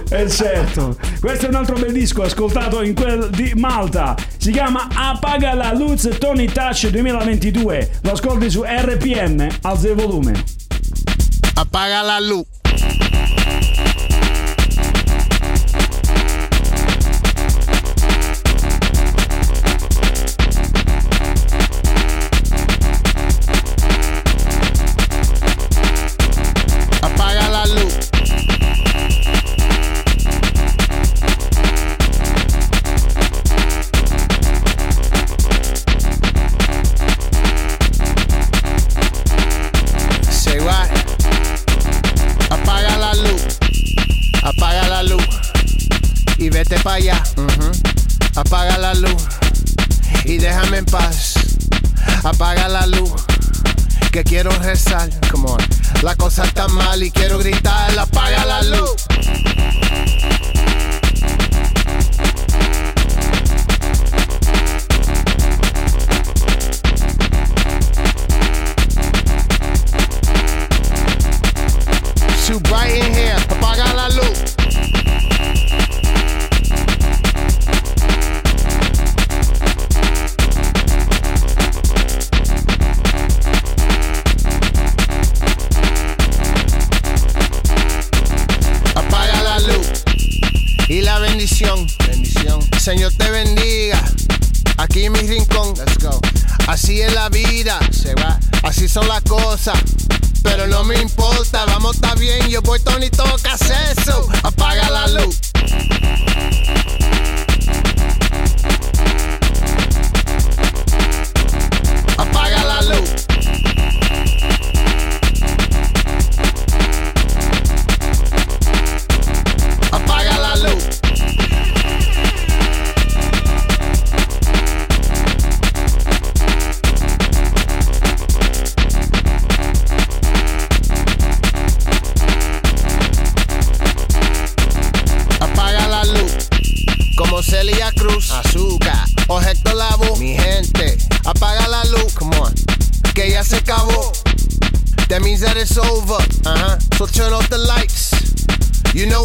Eh 0.09 0.29
certo. 0.29 0.97
Questo 1.19 1.45
è 1.45 1.49
un 1.49 1.55
altro 1.55 1.75
bel 1.77 1.91
disco 1.91 2.21
ascoltato 2.23 2.83
in 2.83 2.93
quel 2.93 3.29
di 3.31 3.53
Malta. 3.55 4.15
Si 4.37 4.51
chiama 4.51 4.87
Apaga 4.93 5.53
la 5.53 5.73
Luz 5.73 6.07
Tony 6.19 6.34
Touch 6.43 6.89
2022. 6.89 7.89
Lo 8.01 8.11
ascolti 8.11 8.49
su 8.49 8.63
RPM, 8.63 9.47
alza 9.61 9.87
il 9.87 9.95
volume. 9.95 10.33
Apaga 11.55 12.01
la 12.01 12.19
luz. 12.19 12.45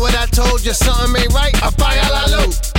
What 0.01 0.17
I 0.17 0.27
told 0.27 0.65
you, 0.65 0.73
something 0.73 1.23
ain't 1.23 1.33
right. 1.35 1.55
Apaga 1.57 2.11
la 2.11 2.39
luz. 2.39 2.70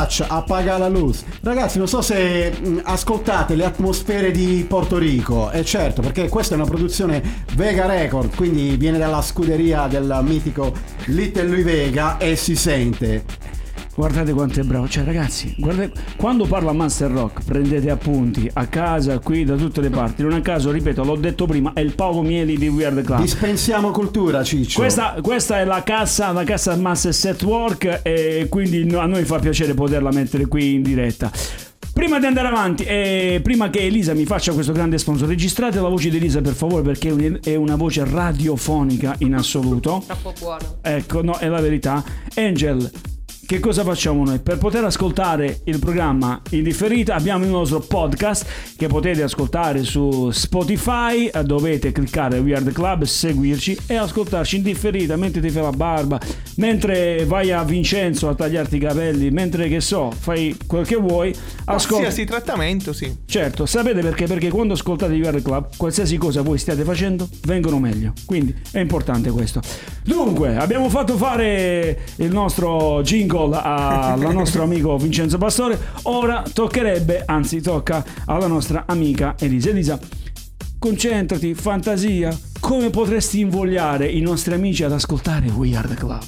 Touch, 0.00 0.24
Appaga 0.26 0.78
la 0.78 0.88
luz. 0.88 1.22
Ragazzi, 1.42 1.76
non 1.76 1.86
so 1.86 2.00
se 2.00 2.50
mh, 2.50 2.80
ascoltate 2.84 3.54
le 3.54 3.66
atmosfere 3.66 4.30
di 4.30 4.64
Porto 4.66 4.96
Rico. 4.96 5.50
E 5.50 5.62
certo, 5.62 6.00
perché 6.00 6.28
questa 6.28 6.54
è 6.54 6.56
una 6.56 6.66
produzione 6.66 7.44
Vega 7.54 7.84
Record, 7.84 8.34
quindi 8.34 8.76
viene 8.76 8.96
dalla 8.96 9.20
scuderia 9.20 9.88
del 9.88 10.20
mitico 10.22 10.72
Little 11.06 11.48
Louis 11.48 11.64
Vega 11.64 12.16
e 12.16 12.34
si 12.36 12.56
sente. 12.56 13.39
Guardate 14.00 14.32
quanto 14.32 14.60
è 14.60 14.62
bravo, 14.62 14.88
cioè 14.88 15.04
ragazzi, 15.04 15.54
guardate, 15.58 15.92
quando 16.16 16.46
parla 16.46 16.72
Master 16.72 17.10
Rock 17.10 17.44
prendete 17.44 17.90
appunti 17.90 18.50
a 18.50 18.66
casa, 18.66 19.18
qui, 19.18 19.44
da 19.44 19.56
tutte 19.56 19.82
le 19.82 19.90
parti. 19.90 20.22
Non 20.22 20.32
a 20.32 20.40
caso, 20.40 20.70
ripeto, 20.70 21.04
l'ho 21.04 21.16
detto 21.16 21.44
prima, 21.44 21.74
è 21.74 21.80
il 21.80 21.92
Paolo 21.94 22.22
Mieli 22.22 22.56
di 22.56 22.68
Weird 22.68 23.02
Club. 23.02 23.20
Dispensiamo 23.20 23.90
cultura, 23.90 24.42
Ciccio. 24.42 24.80
Questa, 24.80 25.16
questa 25.20 25.60
è 25.60 25.66
la 25.66 25.82
cassa, 25.82 26.32
la 26.32 26.44
cassa 26.44 26.74
Master 26.76 27.12
Set 27.12 27.42
Work 27.42 28.00
e 28.02 28.46
quindi 28.48 28.88
a 28.94 29.04
noi 29.04 29.24
fa 29.24 29.38
piacere 29.38 29.74
poterla 29.74 30.10
mettere 30.10 30.46
qui 30.46 30.76
in 30.76 30.82
diretta. 30.82 31.30
Prima 31.92 32.18
di 32.18 32.24
andare 32.24 32.48
avanti, 32.48 32.84
e 32.84 33.40
prima 33.42 33.68
che 33.68 33.80
Elisa 33.80 34.14
mi 34.14 34.24
faccia 34.24 34.54
questo 34.54 34.72
grande 34.72 34.96
sponsor, 34.96 35.28
registrate 35.28 35.78
la 35.78 35.88
voce 35.88 36.08
di 36.08 36.16
Elisa 36.16 36.40
per 36.40 36.54
favore 36.54 36.80
perché 36.80 37.38
è 37.42 37.54
una 37.54 37.76
voce 37.76 38.02
radiofonica 38.06 39.14
in 39.18 39.34
assoluto. 39.34 40.02
Troppo 40.06 40.32
buono. 40.40 40.78
Ecco, 40.80 41.22
no, 41.22 41.36
è 41.36 41.48
la 41.48 41.60
verità. 41.60 42.02
Angel, 42.36 42.90
che 43.50 43.58
cosa 43.58 43.82
facciamo 43.82 44.24
noi? 44.24 44.38
Per 44.38 44.58
poter 44.58 44.84
ascoltare 44.84 45.62
il 45.64 45.80
programma 45.80 46.40
in 46.50 46.62
differita 46.62 47.16
abbiamo 47.16 47.42
il 47.42 47.50
nostro 47.50 47.80
podcast 47.80 48.46
che 48.76 48.86
potete 48.86 49.24
ascoltare 49.24 49.82
su 49.82 50.30
Spotify, 50.30 51.26
eh, 51.26 51.42
dovete 51.42 51.90
cliccare 51.90 52.38
Weird 52.38 52.70
Club, 52.70 53.02
seguirci 53.02 53.76
e 53.88 53.96
ascoltarci 53.96 54.58
in 54.58 54.62
differita 54.62 55.16
mentre 55.16 55.40
ti 55.40 55.50
fai 55.50 55.62
la 55.62 55.72
barba, 55.72 56.20
mentre 56.58 57.24
vai 57.24 57.50
a 57.50 57.64
Vincenzo 57.64 58.28
a 58.28 58.36
tagliarti 58.36 58.76
i 58.76 58.78
capelli, 58.78 59.30
mentre 59.32 59.68
che 59.68 59.80
so, 59.80 60.12
fai 60.16 60.56
quel 60.64 60.86
che 60.86 60.94
vuoi, 60.94 61.34
ascolta. 61.64 62.04
Qualsiasi 62.04 62.24
trattamento, 62.26 62.92
sì. 62.92 63.12
Certo, 63.26 63.66
sapete 63.66 64.00
perché? 64.00 64.26
Perché 64.26 64.48
quando 64.50 64.74
ascoltate 64.74 65.18
VR 65.18 65.42
Club, 65.42 65.70
qualsiasi 65.76 66.18
cosa 66.18 66.42
voi 66.42 66.56
stiate 66.56 66.84
facendo, 66.84 67.28
vengono 67.42 67.80
meglio. 67.80 68.12
Quindi 68.26 68.54
è 68.70 68.78
importante 68.78 69.28
questo. 69.32 69.60
Dunque, 70.04 70.56
abbiamo 70.56 70.88
fatto 70.88 71.16
fare 71.16 71.98
il 72.16 72.30
nostro 72.30 73.02
jingle 73.02 73.38
al 73.44 74.32
nostro 74.32 74.62
amico 74.62 74.96
Vincenzo 74.98 75.38
Pastore. 75.38 75.78
Ora 76.02 76.42
toccherebbe, 76.52 77.22
anzi 77.24 77.60
tocca 77.60 78.04
alla 78.26 78.46
nostra 78.46 78.84
amica 78.86 79.36
Elisa. 79.38 79.70
Elisa, 79.70 79.98
concentrati, 80.78 81.54
fantasia. 81.54 82.36
Come 82.60 82.90
potresti 82.90 83.40
invogliare 83.40 84.06
i 84.08 84.20
nostri 84.20 84.52
amici 84.52 84.84
ad 84.84 84.92
ascoltare 84.92 85.48
Weird 85.48 85.94
Club? 85.94 86.24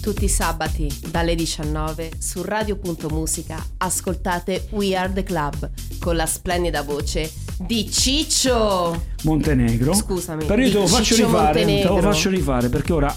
Tutti 0.00 0.24
i 0.24 0.28
sabati 0.28 0.90
dalle 1.10 1.34
19 1.34 2.10
su 2.18 2.42
Radio.musica 2.42 3.64
ascoltate 3.78 4.66
We 4.70 4.96
Are 4.96 5.12
The 5.12 5.22
Club 5.22 5.70
con 6.00 6.16
la 6.16 6.26
splendida 6.26 6.82
voce 6.82 7.32
di 7.58 7.88
Ciccio. 7.90 9.00
Montenegro. 9.22 9.94
Scusami, 9.94 10.44
Però 10.44 10.60
io 10.60 10.70
te 10.70 10.78
lo 10.78 10.86
faccio 10.86 11.14
rifare. 11.14 11.64
Te 11.64 11.84
lo 11.84 12.00
faccio 12.00 12.30
rifare 12.30 12.68
perché 12.68 12.92
ora 12.92 13.16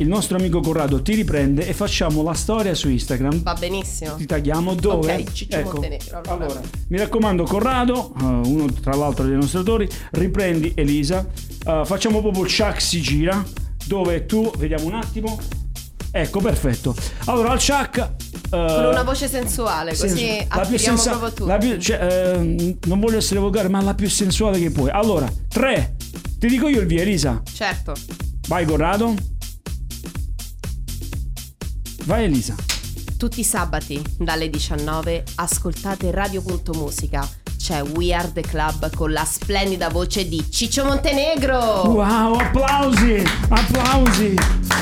il 0.00 0.08
nostro 0.08 0.36
amico 0.38 0.60
Corrado 0.60 1.02
ti 1.02 1.14
riprende 1.14 1.66
e 1.66 1.72
facciamo 1.74 2.22
la 2.22 2.32
storia 2.34 2.74
su 2.74 2.88
Instagram. 2.88 3.42
Va 3.42 3.54
benissimo. 3.54 4.14
Ti 4.16 4.26
tagliamo 4.26 4.74
dove? 4.74 5.14
Ok, 5.14 5.32
Ciccio 5.32 5.60
Montenegro, 5.62 6.20
allora. 6.26 6.44
Allora, 6.44 6.60
mi 6.88 6.98
raccomando, 6.98 7.42
Corrado, 7.44 8.12
eh, 8.18 8.24
uno 8.24 8.66
tra 8.80 8.94
l'altro 8.94 9.26
dei 9.26 9.34
nostri 9.36 9.58
autori, 9.58 9.88
riprendi 10.12 10.72
Elisa. 10.74 11.26
eh, 11.66 11.82
facciamo 11.84 12.20
proprio 12.20 12.44
il 12.44 12.54
Chuck 12.54 12.80
si 12.80 13.00
gira. 13.00 13.44
Dove 13.86 14.24
tu, 14.26 14.50
vediamo 14.56 14.86
un 14.86 14.94
attimo. 14.94 15.38
Ecco, 16.12 16.40
perfetto. 16.40 16.94
Allora, 17.26 17.50
al 17.50 17.58
Chuck. 17.62 17.98
eh, 17.98 18.08
Con 18.50 18.84
una 18.86 19.02
voce 19.02 19.28
sensuale, 19.28 19.90
così 19.90 20.08
sensu- 20.16 20.44
attiriamo 20.48 20.96
sensa- 20.96 21.10
proprio 21.10 21.32
tutti. 21.32 21.48
la 21.48 21.58
più- 21.58 21.76
cioè, 21.78 22.34
ehm, 22.36 22.78
non 22.86 23.00
voglio 23.00 23.18
essere 23.18 23.38
volgare, 23.40 23.68
ma 23.68 23.80
la 23.80 23.94
più 23.94 24.08
sensuale 24.08 24.58
che 24.60 24.70
puoi. 24.70 24.90
Allora, 24.90 25.30
3. 25.48 25.96
Ti 26.38 26.46
dico 26.48 26.68
io 26.68 26.80
il 26.80 26.86
via, 26.86 27.02
Elisa. 27.02 27.42
Certo. 27.52 27.94
Vai, 28.48 28.64
Corrado. 28.64 29.14
Vai, 32.10 32.24
Elisa. 32.24 32.56
Tutti 33.16 33.38
i 33.38 33.44
sabati 33.44 34.02
dalle 34.18 34.50
19 34.50 35.22
ascoltate 35.36 36.10
Radio.musica. 36.10 37.24
C'è 37.56 37.82
We 37.82 38.12
Are 38.12 38.32
The 38.32 38.40
Club 38.40 38.92
con 38.96 39.12
la 39.12 39.24
splendida 39.24 39.90
voce 39.90 40.26
di 40.26 40.44
Ciccio 40.50 40.84
Montenegro. 40.84 41.84
Wow, 41.84 42.34
applausi! 42.34 43.22
Applausi! 43.48 44.34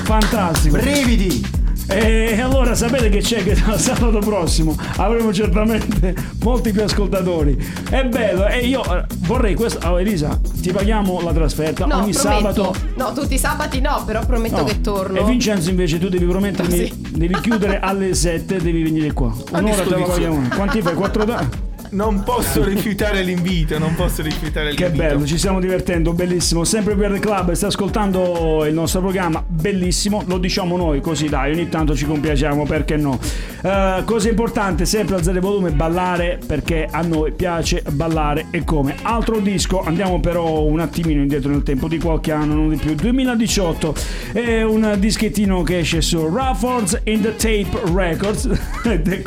Fantastico! 0.04 0.78
Brividi! 0.78 1.57
E 1.90 2.38
allora 2.40 2.74
sapete 2.74 3.08
che 3.08 3.20
c'è 3.20 3.42
che 3.42 3.54
sabato 3.56 4.18
prossimo 4.18 4.76
avremo 4.96 5.32
certamente 5.32 6.14
molti 6.42 6.70
più 6.70 6.82
ascoltatori. 6.82 7.56
È 7.88 8.04
bello 8.04 8.46
e 8.46 8.66
io 8.66 8.82
eh, 8.84 9.04
vorrei 9.20 9.54
questo. 9.54 9.86
Oh, 9.88 9.98
Elisa, 9.98 10.38
ti 10.60 10.70
paghiamo 10.70 11.20
la 11.22 11.32
trasferta 11.32 11.86
No, 11.86 12.02
ogni 12.02 12.12
prometto. 12.12 12.52
sabato. 12.52 12.74
No, 12.96 13.12
tutti 13.14 13.34
i 13.34 13.38
sabati 13.38 13.80
no, 13.80 14.02
però 14.04 14.24
prometto 14.26 14.56
No. 14.58 14.64
che 14.64 14.80
torno. 14.82 15.18
E 15.18 15.24
Vincenzo 15.24 15.70
invece 15.70 15.98
tu 15.98 16.08
devi 16.10 16.26
promettermi, 16.26 16.74
Ah, 16.74 16.84
sì. 16.84 17.06
devi 17.16 17.40
chiudere 17.40 17.80
alle 17.80 18.12
7, 18.14 18.60
devi 18.60 18.82
venire 18.82 19.12
qua. 19.12 19.32
Un'ora 19.52 19.82
te 19.82 19.88
la 19.88 20.04
paghiamo. 20.04 20.48
Quanti 20.54 20.82
fai? 20.82 20.94
4 20.94 21.24
da? 21.24 21.48
Non 21.90 22.22
posso 22.22 22.62
rifiutare 22.64 23.22
l'invito, 23.22 23.78
non 23.78 23.94
posso 23.94 24.22
rifiutare 24.22 24.74
Che 24.74 24.84
l'invito. 24.88 25.04
bello, 25.04 25.24
ci 25.26 25.38
stiamo 25.38 25.58
divertendo, 25.58 26.12
bellissimo. 26.12 26.64
Sempre 26.64 26.94
per 26.94 27.12
il 27.12 27.18
club, 27.20 27.52
stai 27.52 27.70
ascoltando 27.70 28.64
il 28.66 28.74
nostro 28.74 29.00
programma, 29.00 29.42
bellissimo. 29.46 30.22
Lo 30.26 30.38
diciamo 30.38 30.76
noi 30.76 31.00
così, 31.00 31.28
dai, 31.28 31.52
ogni 31.52 31.68
tanto 31.68 31.96
ci 31.96 32.04
compiaciamo, 32.04 32.64
perché 32.64 32.96
no? 32.96 33.18
Eh, 33.62 34.02
cosa 34.04 34.28
importante, 34.28 34.84
sempre 34.84 35.14
alzare 35.14 35.38
il 35.38 35.42
volume 35.42 35.70
e 35.70 35.72
ballare, 35.72 36.38
perché 36.44 36.86
a 36.90 37.00
noi 37.00 37.32
piace 37.32 37.82
ballare 37.90 38.46
e 38.50 38.64
come. 38.64 38.96
Altro 39.02 39.38
disco, 39.40 39.82
andiamo 39.82 40.20
però 40.20 40.62
un 40.64 40.80
attimino 40.80 41.22
indietro 41.22 41.50
nel 41.50 41.62
tempo, 41.62 41.88
di 41.88 41.98
qualche 41.98 42.32
anno, 42.32 42.54
non 42.54 42.68
di 42.68 42.76
più. 42.76 42.94
2018 42.94 43.94
è 44.32 44.62
un 44.62 44.94
dischettino 44.98 45.62
che 45.62 45.78
esce 45.78 46.02
su 46.02 46.28
Raffords 46.32 47.00
in 47.04 47.22
the 47.22 47.34
Tape 47.34 47.80
Records. 47.94 48.48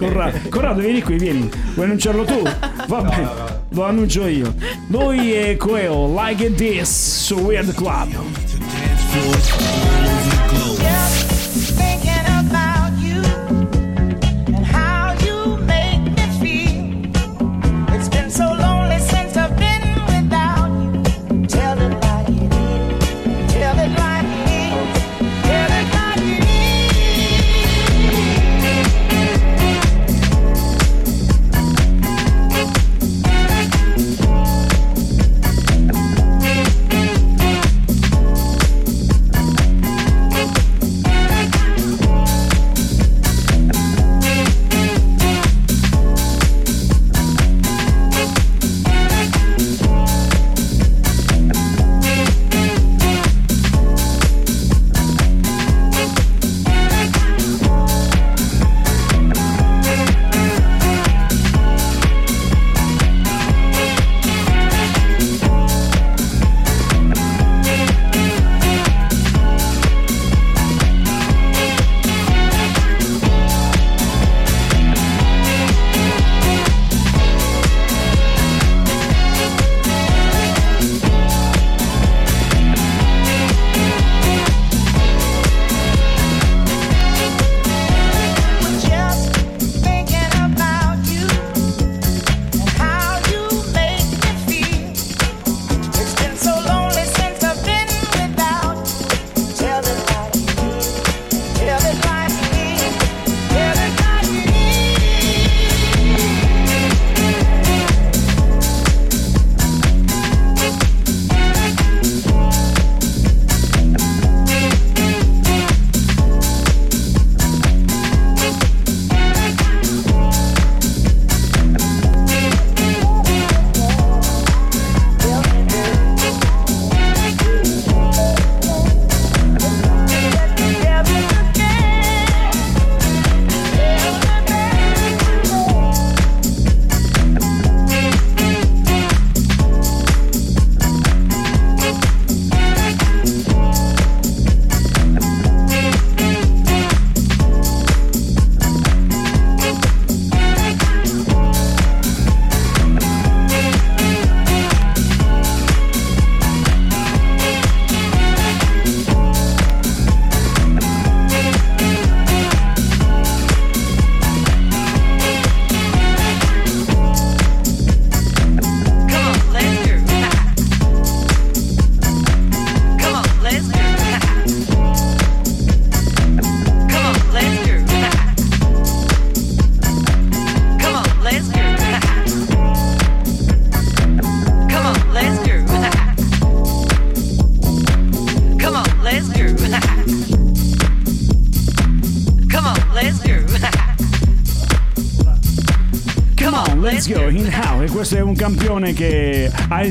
Corrado, 0.50 0.82
vieni 0.82 1.02
qui, 1.02 1.18
vieni. 1.18 1.50
Vuoi 1.74 1.86
annunciarlo 1.88 2.24
tu? 2.24 2.51
Va 2.88 3.02
bene, 3.02 3.30
lo 3.70 3.84
annuncio 3.84 4.28
io. 4.28 4.54
Lui 4.88 5.32
è 5.34 5.56
Queo, 5.58 6.14
Like 6.14 6.54
This 6.56 7.26
su 7.26 7.36
Weird 7.36 7.74
Club. 7.74 8.10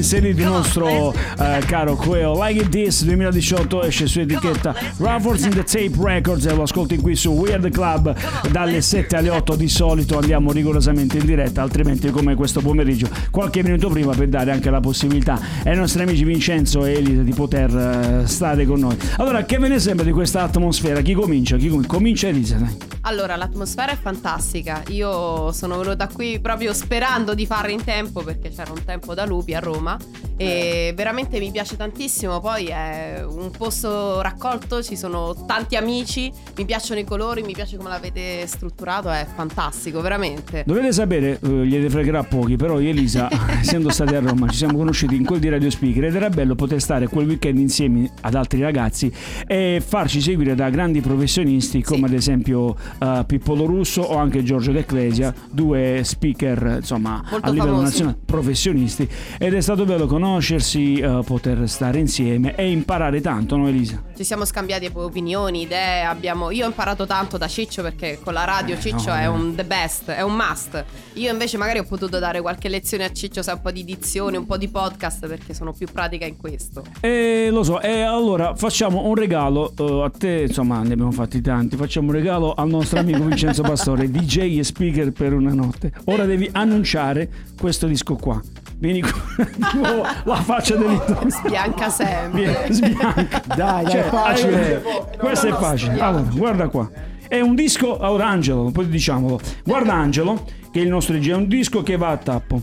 Inserito 0.01 0.41
il 0.41 0.47
nostro 0.47 1.13
eh, 1.13 1.63
caro 1.67 1.95
Queo. 1.95 2.43
Like 2.43 2.63
It 2.63 2.69
This 2.69 3.05
2018 3.05 3.83
esce 3.83 4.07
su 4.07 4.21
etichetta 4.21 4.75
Ruffles 4.97 5.45
in 5.45 5.51
the 5.51 5.63
Tape 5.63 5.93
Records 6.03 6.47
e 6.47 6.55
lo 6.55 6.63
ascolti 6.63 6.97
qui 6.97 7.15
su 7.15 7.31
Weird 7.31 7.71
Club. 7.71 8.15
Dalle 8.51 8.81
7 8.81 9.17
alle 9.17 9.31
8 9.31 9.55
di 9.55 9.69
solito 9.69 10.19
andiamo 10.19 10.53
rigorosamente 10.53 11.19
in 11.19 11.27
diretta 11.27 11.63
altrimenti 11.63 12.11
come 12.11 12.35
questo 12.35 12.61
pomeriggio 12.61 13.09
qualche 13.31 13.63
minuto 13.63 13.89
prima 13.89 14.13
per 14.15 14.29
dare 14.29 14.51
anche 14.51 14.71
la 14.71 14.81
possibilità 14.81 15.39
ai 15.65 15.77
nostri 15.77 16.03
amici 16.03 16.25
Vincenzo 16.25 16.85
e 16.85 16.95
Elisa 16.95 17.23
di 17.23 17.33
poter 17.33 17.77
eh, 17.77 18.27
stare 18.27 18.65
con 18.65 18.81
noi. 18.81 18.97
Allora 19.19 19.45
che 19.45 19.59
ve 19.59 19.69
ne 19.69 19.79
sembra 19.79 20.05
di 20.05 20.13
questa 20.13 20.43
atmosfera? 20.43 21.01
Chi 21.03 21.13
comincia? 21.13 21.57
Chi 21.57 21.69
com- 21.69 21.87
comincia 21.87 22.29
Elisa 22.29 22.57
dai. 22.57 22.90
Allora, 23.11 23.35
l'atmosfera 23.35 23.91
è 23.91 23.97
fantastica. 23.97 24.85
Io 24.91 25.51
sono 25.51 25.77
venuta 25.79 26.07
qui 26.07 26.39
proprio 26.39 26.73
sperando 26.73 27.35
di 27.35 27.45
farla 27.45 27.73
in 27.73 27.83
tempo 27.83 28.23
perché 28.23 28.51
c'era 28.51 28.71
un 28.71 28.85
tempo 28.85 29.15
da 29.15 29.25
lupi 29.25 29.53
a 29.53 29.59
Roma 29.59 29.99
e 30.41 30.93
veramente 30.95 31.39
mi 31.39 31.51
piace 31.51 31.77
tantissimo. 31.77 32.41
Poi 32.41 32.67
è 32.67 33.23
un 33.27 33.51
posto 33.51 34.23
raccolto, 34.23 34.83
ci 34.83 34.97
sono 34.97 35.45
tanti 35.47 35.77
amici, 35.77 36.33
mi 36.57 36.65
piacciono 36.65 36.99
i 36.99 37.05
colori, 37.05 37.43
mi 37.43 37.53
piace 37.53 37.77
come 37.77 37.91
l'avete 37.91 38.47
strutturato, 38.47 39.11
è 39.11 39.27
fantastico, 39.35 40.01
veramente. 40.01 40.63
Dovete 40.65 40.93
sapere, 40.93 41.39
eh, 41.43 41.67
gliene 41.67 41.91
fregherà 41.91 42.23
pochi, 42.23 42.57
però 42.57 42.81
io 42.81 42.87
e 42.87 42.91
Elisa, 42.91 43.29
essendo 43.61 43.91
stati 43.91 44.15
a 44.15 44.21
Roma, 44.21 44.49
ci 44.49 44.57
siamo 44.57 44.79
conosciuti 44.79 45.15
in 45.15 45.27
quel 45.27 45.41
di 45.41 45.51
Radio 45.51 45.69
Speaker 45.69 46.05
ed 46.05 46.15
era 46.15 46.31
bello 46.31 46.55
poter 46.55 46.81
stare 46.81 47.07
quel 47.07 47.27
weekend 47.27 47.59
insieme 47.59 48.11
ad 48.23 48.35
altri 48.35 48.63
ragazzi 48.63 49.13
e 49.47 49.83
farci 49.87 50.23
seguire 50.23 50.55
da 50.55 50.71
grandi 50.71 51.03
professionisti 51.03 51.83
come 51.83 52.07
ad 52.07 52.15
esempio 52.15 52.75
eh, 52.99 53.25
Pippolo 53.27 53.67
Russo 53.67 54.01
o 54.01 54.17
anche 54.17 54.43
Giorgio 54.43 54.73
D'Ecclesia, 54.73 55.35
due 55.51 56.01
speaker 56.03 56.77
insomma 56.79 57.23
Molto 57.31 57.47
a 57.47 57.51
livello 57.51 57.73
famosi. 57.73 57.85
nazionale, 57.85 58.19
professionisti 58.25 59.09
ed 59.39 59.53
è 59.53 59.61
stato 59.61 59.85
bello 59.85 60.07
conoscersi, 60.31 60.95
eh, 60.95 61.21
poter 61.25 61.69
stare 61.69 61.99
insieme 61.99 62.55
e 62.55 62.71
imparare 62.71 63.21
tanto, 63.21 63.57
no 63.57 63.69
Elisa? 63.69 64.03
Ci 64.17 64.25
siamo 64.25 64.45
scambiati 64.45 64.89
opinioni, 64.93 65.63
idee, 65.63 66.05
abbiamo... 66.05 66.51
io 66.51 66.65
ho 66.65 66.69
imparato 66.69 67.07
tanto 67.07 67.37
da 67.37 67.49
Ciccio 67.49 67.83
perché 67.83 68.19
con 68.23 68.33
la 68.33 68.45
radio 68.45 68.79
Ciccio 68.79 69.11
no, 69.11 69.15
è 69.15 69.25
no. 69.25 69.33
un 69.33 69.55
the 69.55 69.65
best, 69.65 70.11
è 70.11 70.23
un 70.23 70.35
must. 70.35 70.85
Io 71.15 71.31
invece 71.31 71.57
magari 71.57 71.81
ho 71.81 71.85
potuto 71.85 72.19
dare 72.19 72.41
qualche 72.41 72.69
lezione 72.69 73.05
a 73.05 73.13
Ciccio, 73.13 73.43
sai 73.43 73.55
un 73.55 73.63
po' 73.63 73.71
di 73.71 73.85
dizione, 73.85 74.37
un 74.37 74.47
po' 74.47 74.57
di 74.57 74.69
podcast 74.69 75.27
perché 75.27 75.53
sono 75.53 75.73
più 75.73 75.89
pratica 75.93 76.25
in 76.25 76.37
questo. 76.37 76.85
E 77.01 77.49
lo 77.51 77.63
so, 77.63 77.81
e 77.81 78.03
allora 78.03 78.55
facciamo 78.55 79.07
un 79.07 79.15
regalo 79.15 79.73
eh, 79.77 80.03
a 80.05 80.11
te, 80.11 80.45
insomma 80.47 80.81
ne 80.83 80.93
abbiamo 80.93 81.13
fatti 81.13 81.41
tanti, 81.41 81.77
facciamo 81.77 82.09
un 82.09 82.15
regalo 82.15 82.55
al 82.55 82.69
nostro 82.69 83.01
amico 83.01 83.25
Vincenzo 83.25 83.63
Pastore, 83.63 84.09
DJ 84.11 84.59
e 84.59 84.65
speaker 84.65 85.11
per 85.13 85.33
una 85.33 85.53
notte. 85.53 85.93
Ora 86.05 86.25
devi 86.25 86.49
annunciare 86.53 87.29
questo 87.59 87.87
disco 87.87 88.15
qua. 88.15 88.41
Vieni 88.81 89.03
qua, 89.03 89.13
di 89.37 89.79
nuovo 89.79 90.03
la 90.25 90.35
faccia 90.37 90.75
dell'intorno. 90.75 91.29
Bianca 91.47 91.91
sempre. 91.91 92.67
Sbianca. 92.71 93.43
Dai, 93.55 93.85
dai, 93.85 93.91
Cioè, 93.91 94.05
è 94.07 94.09
facile. 94.09 94.83
questo 95.19 95.47
è 95.49 95.53
facile. 95.53 96.01
Allora, 96.01 96.23
guarda 96.35 96.69
qua. 96.69 96.91
È 97.29 97.39
un 97.41 97.55
disco, 97.55 97.99
allora 97.99 98.29
Angelo, 98.29 98.71
poi 98.71 98.89
diciamolo. 98.89 99.39
Guarda 99.65 99.93
Angelo, 99.93 100.47
che 100.73 100.81
è 100.81 100.83
il 100.83 100.89
nostro 100.89 101.15
DJ, 101.15 101.29
è 101.31 101.35
un 101.35 101.47
disco 101.47 101.83
che 101.83 101.97
va 101.99 102.09
a 102.09 102.17
tappo. 102.17 102.61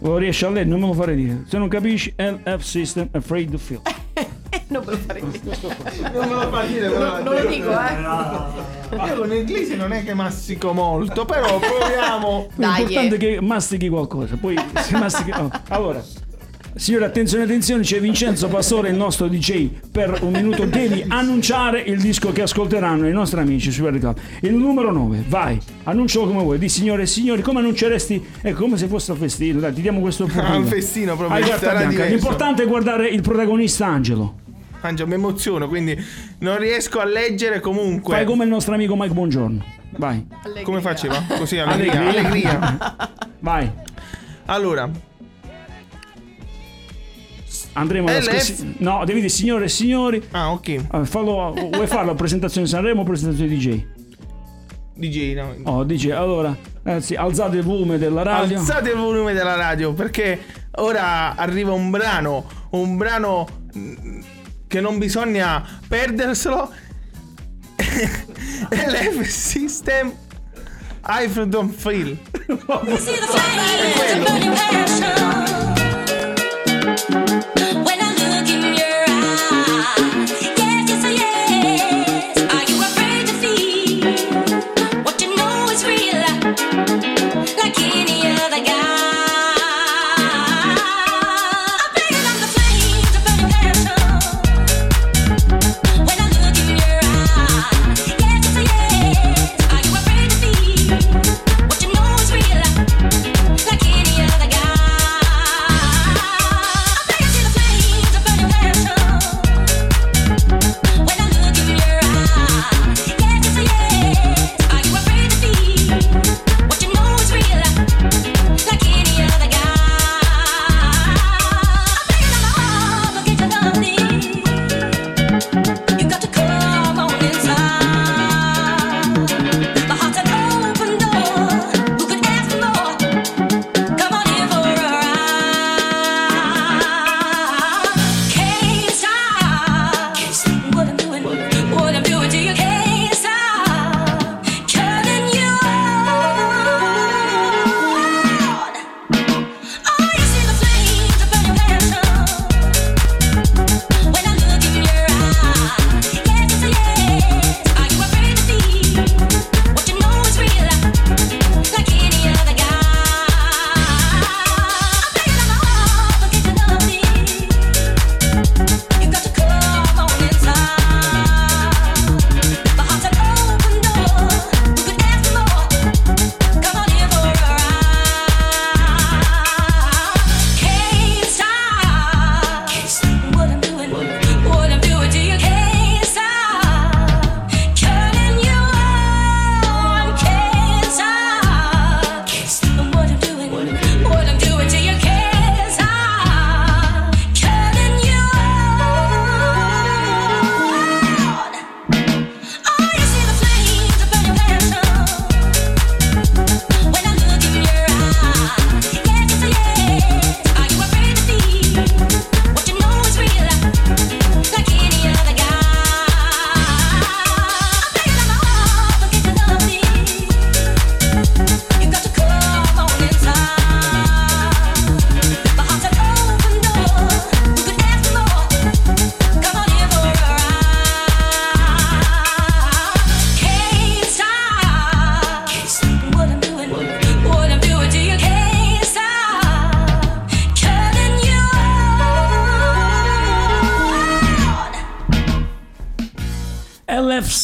Lo 0.00 0.18
riesci 0.18 0.44
a 0.44 0.48
leggere? 0.50 0.68
Non 0.68 0.80
me 0.80 0.86
lo 0.88 0.92
fare 0.92 1.14
dire. 1.16 1.44
Se 1.48 1.56
non 1.56 1.68
capisci, 1.68 2.12
LF 2.16 2.60
System 2.60 3.08
Afraid 3.12 3.50
to 3.50 3.56
Feel. 3.58 3.80
Non 4.68 4.82
me 4.84 4.90
lo 4.92 4.98
farei 4.98 5.22
dire. 5.30 5.56
Non 6.12 6.28
me 6.28 6.34
lo 6.34 6.50
fa 6.50 6.62
dire, 6.64 6.88
però. 6.88 7.22
Non 7.22 7.34
lo 7.34 7.48
dico, 7.48 7.70
eh. 7.70 9.06
Io 9.06 9.14
con 9.16 9.28
l'inglese 9.28 9.76
non 9.76 9.92
è 9.92 10.04
che 10.04 10.14
mastico 10.14 10.72
molto, 10.72 11.24
però 11.24 11.58
proviamo. 11.60 12.48
Dai, 12.54 12.84
L'importante 12.86 13.14
eh. 13.14 13.16
è 13.16 13.34
che 13.34 13.40
mastichi 13.40 13.88
qualcosa. 13.88 14.36
Poi 14.36 14.56
se 14.80 14.96
mastichi. 14.96 15.30
oh, 15.38 15.50
Allora. 15.68 16.02
Signore, 16.78 17.06
attenzione, 17.06 17.44
attenzione, 17.44 17.82
c'è 17.82 17.98
Vincenzo 18.00 18.48
Pastore, 18.48 18.90
il 18.90 18.96
nostro 18.96 19.28
DJ. 19.28 19.70
Per 19.90 20.18
un 20.20 20.32
minuto 20.32 20.66
devi 20.66 21.06
annunciare 21.08 21.80
il 21.80 21.98
disco 21.98 22.32
che 22.32 22.42
ascolteranno 22.42 23.08
i 23.08 23.12
nostri 23.12 23.40
amici 23.40 23.70
su 23.72 23.82
Club. 23.82 24.14
Il 24.42 24.52
numero 24.52 24.92
9, 24.92 25.24
vai, 25.26 25.58
annuncialo 25.84 26.26
come 26.26 26.42
vuoi. 26.42 26.58
Di 26.58 26.68
signore 26.68 27.04
e 27.04 27.06
signori, 27.06 27.40
come 27.40 27.60
annunceresti? 27.60 28.22
È 28.42 28.52
come 28.52 28.76
se 28.76 28.88
fosse 28.88 29.12
un 29.12 29.16
festino. 29.16 29.58
Dai, 29.58 29.72
ti 29.72 29.80
diamo 29.80 30.00
questo 30.00 30.24
Ah, 30.24 30.26
opportunità. 30.28 30.56
un 30.58 30.66
festino 30.66 31.16
proprio. 31.16 32.06
L'importante 32.08 32.64
è 32.64 32.66
guardare 32.66 33.08
il 33.08 33.22
protagonista 33.22 33.86
Angelo. 33.86 34.44
Mi 35.06 35.14
emoziono, 35.14 35.68
quindi 35.68 35.96
non 36.38 36.58
riesco 36.58 37.00
a 37.00 37.04
leggere 37.04 37.60
comunque. 37.60 38.14
Fai 38.14 38.24
come 38.24 38.44
il 38.44 38.50
nostro 38.50 38.74
amico 38.74 38.94
Mike 38.96 39.12
Buongiorno. 39.14 39.64
Vai, 39.98 40.26
Come 40.62 40.80
faceva? 40.80 41.22
Così, 41.38 41.58
allegria. 41.58 42.00
allegria. 42.08 43.10
vai. 43.40 43.70
Allora, 44.46 44.90
Andremo 47.72 48.08
alla 48.08 48.18
LF. 48.18 48.24
scassi- 48.30 48.74
No, 48.78 49.04
devi 49.04 49.20
dire 49.20 49.30
signore 49.30 49.64
e 49.66 49.68
signori. 49.68 50.22
ah, 50.32 50.50
ok. 50.52 51.04
Fallo, 51.06 51.52
vuoi 51.72 51.86
farlo 51.86 52.12
a 52.12 52.14
presentazione 52.14 52.66
di 52.66 52.72
Sanremo 52.72 53.02
o 53.02 53.04
presentazione 53.04 53.50
DJ? 53.54 53.84
DJ, 54.94 55.34
no. 55.34 55.54
Oh, 55.64 55.84
dice 55.84 56.12
allora, 56.12 56.56
ragazzi, 56.82 57.14
alzate 57.14 57.56
il 57.58 57.62
volume 57.62 57.98
della 57.98 58.22
radio. 58.22 58.58
Alzate 58.58 58.90
il 58.90 58.96
volume 58.96 59.34
della 59.34 59.56
radio 59.56 59.92
perché 59.92 60.38
ora 60.76 61.34
arriva 61.36 61.72
un 61.72 61.90
brano, 61.90 62.46
un 62.70 62.96
brano 62.96 63.46
che 64.66 64.80
non 64.80 64.98
bisogna 64.98 65.64
perderselo. 65.88 66.72
LF 68.70 69.26
System 69.28 70.12
I 71.08 71.28
don't 71.28 71.72
feel. 71.72 72.18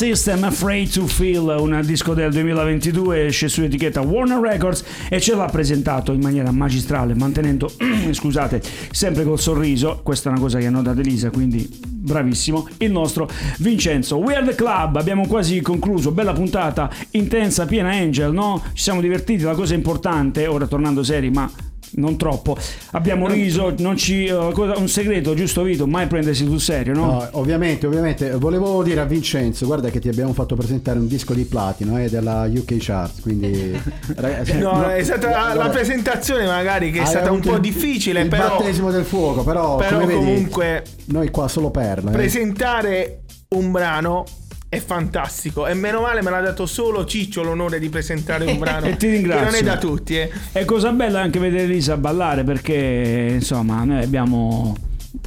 System 0.03 0.43
Afraid 0.43 0.91
to 0.91 1.07
Feel, 1.07 1.55
un 1.61 1.81
disco 1.85 2.13
del 2.13 2.33
2022, 2.33 3.27
esce 3.27 3.47
su 3.47 3.63
etichetta 3.63 4.01
Warner 4.01 4.41
Records 4.41 4.83
e 5.09 5.21
ce 5.21 5.37
l'ha 5.37 5.45
presentato 5.45 6.11
in 6.11 6.21
maniera 6.21 6.51
magistrale, 6.51 7.15
mantenendo, 7.15 7.71
scusate, 8.11 8.61
sempre 8.91 9.23
col 9.23 9.39
sorriso, 9.39 10.01
questa 10.03 10.29
è 10.29 10.33
una 10.33 10.41
cosa 10.41 10.59
che 10.59 10.67
ha 10.67 10.71
notato 10.71 10.99
Elisa, 10.99 11.31
quindi 11.31 11.69
bravissimo, 11.87 12.67
il 12.79 12.91
nostro 12.91 13.31
Vincenzo. 13.59 14.17
We 14.17 14.35
are 14.35 14.45
the 14.45 14.57
club, 14.57 14.97
abbiamo 14.97 15.25
quasi 15.29 15.61
concluso, 15.61 16.11
bella 16.11 16.33
puntata, 16.33 16.91
intensa, 17.11 17.65
piena 17.65 17.91
Angel, 17.91 18.33
no? 18.33 18.61
Ci 18.73 18.83
siamo 18.83 19.01
divertiti, 19.01 19.45
la 19.45 19.55
cosa 19.55 19.75
importante, 19.75 20.49
ora 20.49 20.67
tornando 20.67 21.05
seri, 21.05 21.31
ma 21.31 21.49
non 21.95 22.17
troppo. 22.17 22.57
Abbiamo 22.93 23.27
riso, 23.29 23.75
non 23.79 23.97
ci, 23.97 24.25
eh, 24.27 24.51
cosa- 24.53 24.77
un 24.79 24.89
segreto, 24.89 25.35
giusto 25.35 25.63
Vito? 25.63 25.87
Mai 25.87 26.07
prendersi 26.07 26.45
sul 26.45 26.61
serio, 26.61 26.95
no? 26.95 27.05
No, 27.07 27.29
ovviamente, 27.33 27.87
ovviamente, 27.87 28.31
volevo 28.33 28.83
dire 28.83 29.01
a 29.01 29.05
Vincenzo, 29.05 29.67
guarda 29.67 29.91
che 29.91 30.01
ti 30.01 30.09
abbiamo 30.09 30.33
fatto 30.33 30.55
presentare 30.57 30.99
un 30.99 31.07
disco 31.07 31.35
di 31.35 31.45
platino 31.45 31.99
eh, 32.01 32.09
della 32.09 32.49
UK 32.49 32.77
Charts, 32.79 33.21
quindi... 33.21 33.79
ragazzi, 34.17 34.59
No, 34.59 34.85
è 34.89 35.03
stata 35.03 35.31
la, 35.31 35.55
la 35.55 35.69
presentazione 35.69 36.47
magari 36.47 36.91
che 36.91 37.03
è 37.03 37.05
stata 37.05 37.31
un 37.31 37.41
po' 37.41 37.55
il- 37.55 37.61
difficile, 37.61 38.21
il 38.23 38.29
però, 38.29 38.57
battesimo 38.59 38.91
del 38.91 39.05
fuoco, 39.05 39.43
però, 39.43 39.77
però 39.77 40.01
come 40.01 40.07
vedi, 40.15 40.25
comunque 40.25 40.85
noi 41.07 41.31
qua 41.31 41.49
solo 41.49 41.71
perla. 41.71 42.11
eh. 42.11 42.15
presentare 42.15 43.23
un 43.49 43.71
brano 43.71 44.25
è 44.73 44.81
fantastico 44.81 45.67
e 45.67 45.75
meno 45.75 46.01
male 46.01 46.23
me 46.23 46.31
l'ha 46.31 46.41
dato 46.41 46.65
solo 46.65 47.05
Ciccio 47.05 47.43
l'onore 47.43 47.79
di 47.79 47.91
presentare 47.91 48.47
un 48.47 48.57
brano 48.59 48.87
E 48.87 48.97
ti 48.97 49.11
ringrazio. 49.11 49.45
non 49.45 49.55
è 49.55 49.63
da 49.63 49.77
tutti 49.77 50.17
eh. 50.19 50.31
È 50.51 50.65
cosa 50.65 50.93
bella 50.93 51.21
anche 51.21 51.39
vedere 51.39 51.65
Elisa 51.65 51.99
ballare 51.99 52.43
perché 52.43 53.33
insomma 53.35 53.85
noi 53.85 54.03
abbiamo 54.03 54.75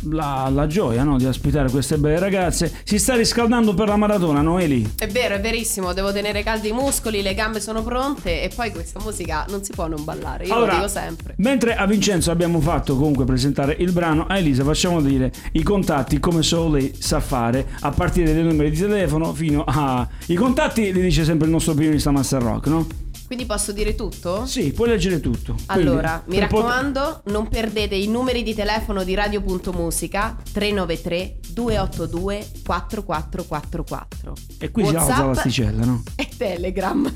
la, 0.03 0.49
la 0.51 0.67
gioia 0.67 1.03
no, 1.03 1.17
di 1.17 1.25
ospitare 1.25 1.69
queste 1.69 1.97
belle 1.97 2.19
ragazze. 2.19 2.71
Si 2.83 2.97
sta 2.99 3.15
riscaldando 3.15 3.73
per 3.73 3.87
la 3.87 3.95
maratona, 3.95 4.41
no 4.41 4.59
Eli? 4.59 4.93
È 4.97 5.07
vero, 5.07 5.35
è 5.35 5.39
verissimo, 5.39 5.93
devo 5.93 6.11
tenere 6.11 6.43
caldi 6.43 6.69
i 6.69 6.71
muscoli, 6.71 7.21
le 7.21 7.33
gambe 7.33 7.59
sono 7.59 7.83
pronte 7.83 8.41
e 8.41 8.51
poi 8.53 8.71
questa 8.71 8.99
musica 9.01 9.45
non 9.49 9.63
si 9.63 9.71
può 9.71 9.87
non 9.87 10.03
ballare, 10.03 10.45
io 10.45 10.59
lo 10.59 10.67
dico 10.67 10.87
sempre. 10.87 11.35
mentre 11.37 11.75
a 11.75 11.85
Vincenzo 11.85 12.31
abbiamo 12.31 12.59
fatto 12.59 12.95
comunque 12.95 13.25
presentare 13.25 13.75
il 13.79 13.91
brano, 13.91 14.25
a 14.27 14.37
Elisa 14.37 14.63
facciamo 14.63 15.01
dire 15.01 15.31
i 15.53 15.63
contatti 15.63 16.19
come 16.19 16.41
solo 16.41 16.75
lei 16.75 16.93
sa 16.97 17.19
fare, 17.19 17.67
a 17.81 17.91
partire 17.91 18.33
dai 18.33 18.43
numeri 18.43 18.71
di 18.71 18.77
telefono 18.77 19.33
fino 19.33 19.63
a... 19.65 20.07
I 20.27 20.35
contatti 20.35 20.91
li 20.91 21.01
dice 21.01 21.23
sempre 21.23 21.45
il 21.45 21.53
nostro 21.53 21.73
opinionista 21.73 22.11
Master 22.11 22.41
Rock, 22.41 22.67
no? 22.67 22.87
Quindi 23.35 23.51
posso 23.51 23.73
dire 23.73 23.95
tutto? 23.95 24.45
Sì, 24.45 24.71
puoi 24.71 24.87
leggere 24.87 25.19
tutto. 25.19 25.55
Quindi, 25.65 25.89
Allora, 25.89 26.23
mi 26.27 26.37
per 26.37 26.47
pot- 26.47 26.61
raccomando, 26.61 27.21
non 27.25 27.49
perdete 27.49 27.93
i 27.93 28.07
numeri 28.07 28.43
di 28.43 28.53
telefono 28.53 29.03
di 29.03 29.13
Radio.musica 29.13 30.37
393 30.53 31.39
282 31.49 32.47
4444 32.63 34.33
E 34.57 34.71
qui 34.71 34.85
si 34.85 34.95
alza 34.95 35.07
WhatsApp 35.07 35.35
l'asticella, 35.35 35.83
no? 35.83 36.03
e 36.15 36.29
Telegram. 36.37 37.13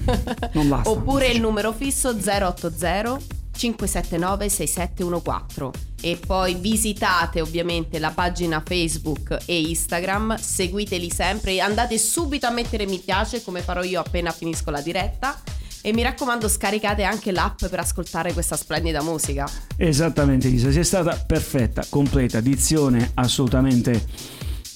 Non 0.51 0.67
basta. 0.67 0.89
Oppure 0.89 1.28
il 1.30 1.39
numero 1.39 1.72
fisso 1.72 2.09
080 2.09 3.38
579 3.55 4.49
6714 4.49 5.88
e 6.01 6.20
poi 6.26 6.55
visitate 6.55 7.39
ovviamente 7.39 7.97
la 7.99 8.11
pagina 8.11 8.61
Facebook 8.65 9.38
e 9.45 9.61
Instagram, 9.61 10.36
seguiteli 10.36 11.09
sempre 11.09 11.53
e 11.53 11.59
andate 11.61 11.97
subito 11.97 12.45
a 12.45 12.51
mettere 12.51 12.86
mi 12.86 12.99
piace 12.99 13.41
come 13.41 13.61
farò 13.61 13.84
io 13.84 14.01
appena 14.01 14.32
finisco 14.32 14.70
la 14.70 14.82
diretta 14.82 15.41
e 15.82 15.94
mi 15.94 16.04
raccomando 16.04 16.48
scaricate 16.48 17.02
anche 17.04 17.32
l'app 17.32 17.66
per 17.66 17.80
ascoltare 17.80 18.34
questa 18.34 18.56
splendida 18.58 19.02
musica. 19.02 19.50
Esattamente 19.78 20.48
Elisa, 20.48 20.72
sei 20.72 20.84
stata 20.84 21.16
perfetta, 21.26 21.84
completa, 21.90 22.40
dizione 22.42 23.12
assolutamente, 23.16 24.06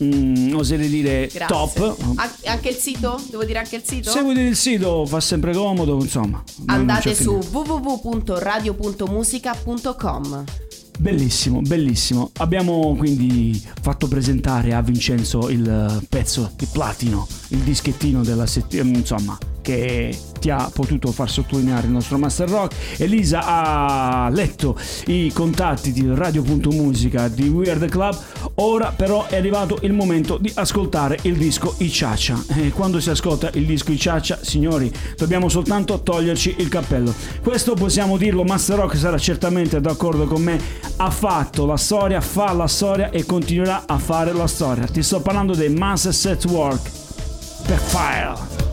mm, 0.04 0.56
oserei 0.56 0.90
dire, 0.90 1.30
Grazie. 1.32 1.48
top. 1.48 1.96
An- 2.16 2.32
anche 2.46 2.70
il 2.70 2.76
sito? 2.76 3.22
Devo 3.30 3.44
dire 3.44 3.60
anche 3.60 3.76
il 3.78 3.84
sito? 3.86 4.10
Seguiti 4.12 4.40
il 4.42 4.56
sito, 4.56 5.06
fa 5.06 5.20
sempre 5.20 5.54
comodo, 5.54 6.00
insomma. 6.02 6.42
Andate 6.68 7.14
su 7.16 7.40
www.radio.musica.com. 7.52 10.44
Bellissimo, 11.00 11.62
bellissimo. 11.62 12.30
Abbiamo 12.38 12.96
quindi 12.96 13.62
fatto 13.82 14.08
presentare 14.08 14.74
a 14.74 14.82
Vincenzo 14.82 15.50
il 15.50 16.06
pezzo 16.08 16.52
di 16.56 16.68
platino, 16.72 17.28
il 17.50 17.60
dischettino 17.60 18.24
della 18.24 18.46
settimana, 18.46 18.98
insomma, 19.00 19.38
che 19.64 20.16
ti 20.40 20.50
ha 20.50 20.70
potuto 20.72 21.12
far 21.14 21.32
sottolineare 21.32 21.88
il 21.88 21.94
nostro 21.94 22.18
Master 22.18 22.50
Rock. 22.50 23.00
Elisa 23.00 23.42
ha 23.46 24.30
letto 24.30 24.78
i 25.06 25.32
contatti 25.32 25.94
di 25.94 26.06
Radio.musica 26.06 27.30
di 27.30 27.48
We 27.48 27.72
Are 27.72 27.80
The 27.80 27.88
Club. 27.88 28.20
Ora 28.56 28.94
però 28.96 29.26
è 29.26 29.38
arrivato 29.38 29.80
il 29.82 29.94
momento 29.94 30.38
di 30.38 30.52
ascoltare 30.54 31.18
il 31.22 31.38
disco 31.38 31.76
I 31.78 31.90
Ciaccia. 31.90 32.44
E 32.58 32.72
quando 32.72 33.00
si 33.00 33.10
ascolta 33.10 33.50
il 33.54 33.66
disco 33.66 33.94
I 33.94 33.98
Ciaccia, 33.98 34.40
signori, 34.42 34.92
dobbiamo 35.18 35.48
soltanto 35.48 36.02
toglierci 36.02 36.56
il 36.58 36.68
cappello. 36.68 37.14
Questo 37.42 37.74
possiamo 37.74 38.18
dirlo, 38.18 38.44
Master 38.44 38.80
Rock 38.80 38.98
sarà 38.98 39.18
certamente 39.18 39.80
d'accordo 39.80 40.26
con 40.26 40.42
me. 40.42 40.60
Ha 40.98 41.10
fatto 41.10 41.66
la 41.66 41.78
storia, 41.78 42.20
fa 42.20 42.52
la 42.52 42.68
storia 42.68 43.12
e 43.12 43.26
continuerà 43.26 43.84
a 43.88 43.98
fare 43.98 44.34
la 44.34 44.48
storia. 44.48 44.86
Ti 44.86 45.02
sto 45.02 45.22
parlando 45.22 45.56
dei 45.56 45.70
Master 45.70 46.14
Set 46.14 46.44
Work 46.48 46.92
per 47.66 47.80
Fire. 47.80 48.73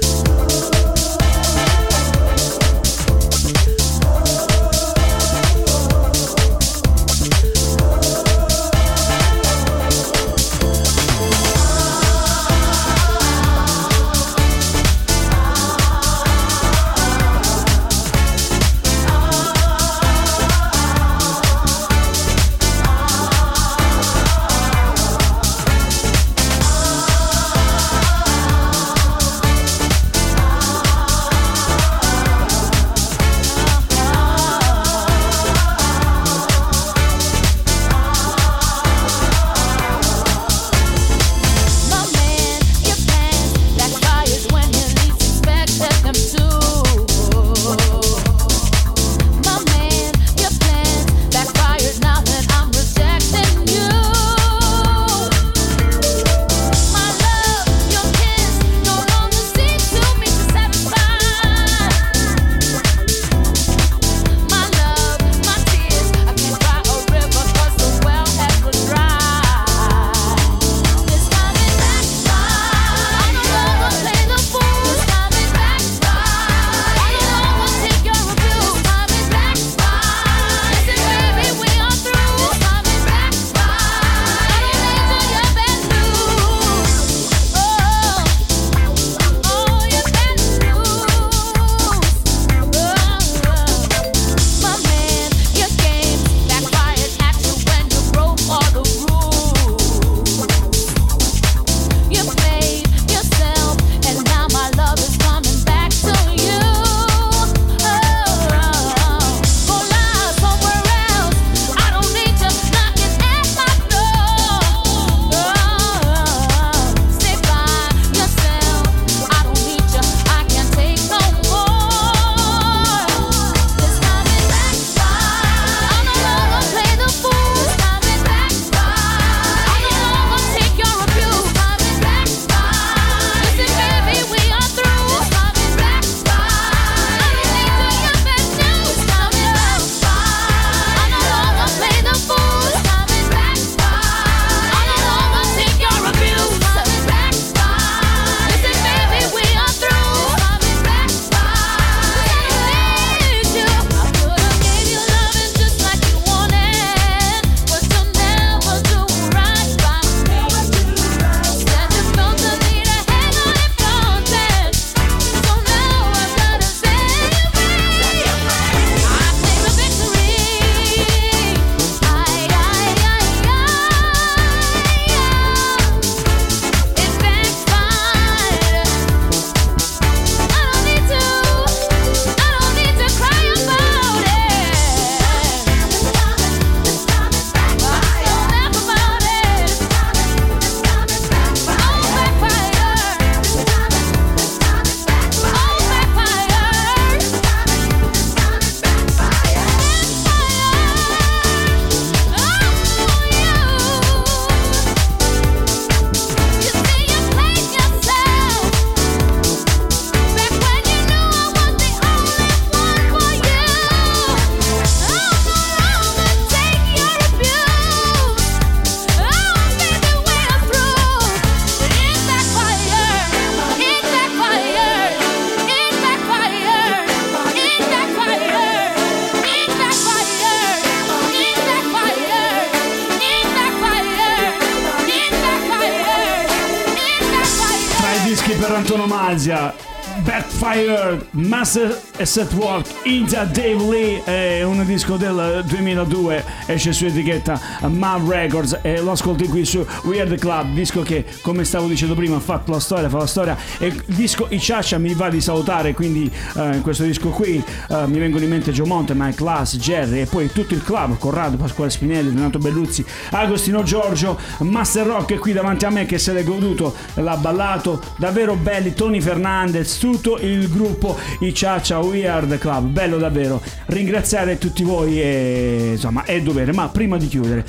dischi 238.31 238.53
per 238.53 238.71
antonomasia. 238.71 239.90
Backfire, 240.23 241.25
Master 241.31 241.99
Asset 242.19 242.53
Work, 242.53 242.87
India 243.03 243.45
Dave 243.45 243.83
Lee 243.89 244.23
è 244.23 244.63
un 244.63 244.85
disco 244.85 245.15
del 245.17 245.63
2002 245.65 246.43
esce 246.67 246.93
su 246.93 247.05
etichetta 247.05 247.59
Mav 247.87 248.29
Records 248.29 248.79
e 248.81 249.01
lo 249.01 249.11
ascolti 249.11 249.47
qui 249.47 249.65
su 249.65 249.85
Weird 250.03 250.37
Club 250.37 250.73
disco 250.73 251.01
che 251.01 251.25
come 251.41 251.63
stavo 251.63 251.87
dicendo 251.87 252.13
prima 252.13 252.35
ha 252.35 252.39
fatto 252.39 252.71
la 252.71 252.79
storia 252.79 253.09
fa 253.09 253.17
la 253.17 253.27
storia. 253.27 253.57
E 253.79 253.87
il 253.87 254.03
disco 254.05 254.47
Ichacha 254.49 254.97
mi 254.97 255.13
va 255.13 255.29
di 255.29 255.41
salutare 255.41 255.93
quindi 255.93 256.31
eh, 256.55 256.79
questo 256.81 257.03
disco 257.03 257.29
qui 257.29 257.63
eh, 257.89 258.07
mi 258.07 258.19
vengono 258.19 258.43
in 258.43 258.49
mente 258.49 258.71
Joe 258.71 258.87
Monte, 258.87 259.13
Mike 259.15 259.43
Lass, 259.43 259.77
Jerry 259.77 260.21
e 260.21 260.25
poi 260.25 260.51
tutto 260.51 260.73
il 260.73 260.83
club 260.83 261.17
Corrado, 261.17 261.57
Pasquale 261.57 261.89
Spinelli, 261.89 262.29
Renato 262.29 262.59
Belluzzi 262.59 263.03
Agostino 263.31 263.83
Giorgio, 263.83 264.37
Master 264.59 265.05
Rock 265.05 265.33
è 265.33 265.37
qui 265.37 265.53
davanti 265.53 265.85
a 265.85 265.89
me 265.89 266.05
che 266.05 266.17
se 266.17 266.33
l'è 266.33 266.43
goduto 266.43 266.93
l'ha 267.15 267.37
ballato, 267.37 268.01
davvero 268.17 268.55
belli 268.55 268.93
Tony 268.93 269.21
Fernandez, 269.21 269.97
tutto 270.01 270.39
il 270.39 270.67
gruppo 270.67 271.15
I 271.41 271.53
Ciaccia 271.53 271.99
Weird 271.99 272.57
Club, 272.57 272.87
bello 272.87 273.17
davvero 273.19 273.61
ringraziare 273.85 274.57
tutti 274.57 274.81
voi 274.83 275.21
e 275.21 275.89
insomma 275.91 276.23
è 276.23 276.41
dovere, 276.41 276.73
ma 276.73 276.89
prima 276.89 277.17
di 277.17 277.27
chiudere 277.27 277.63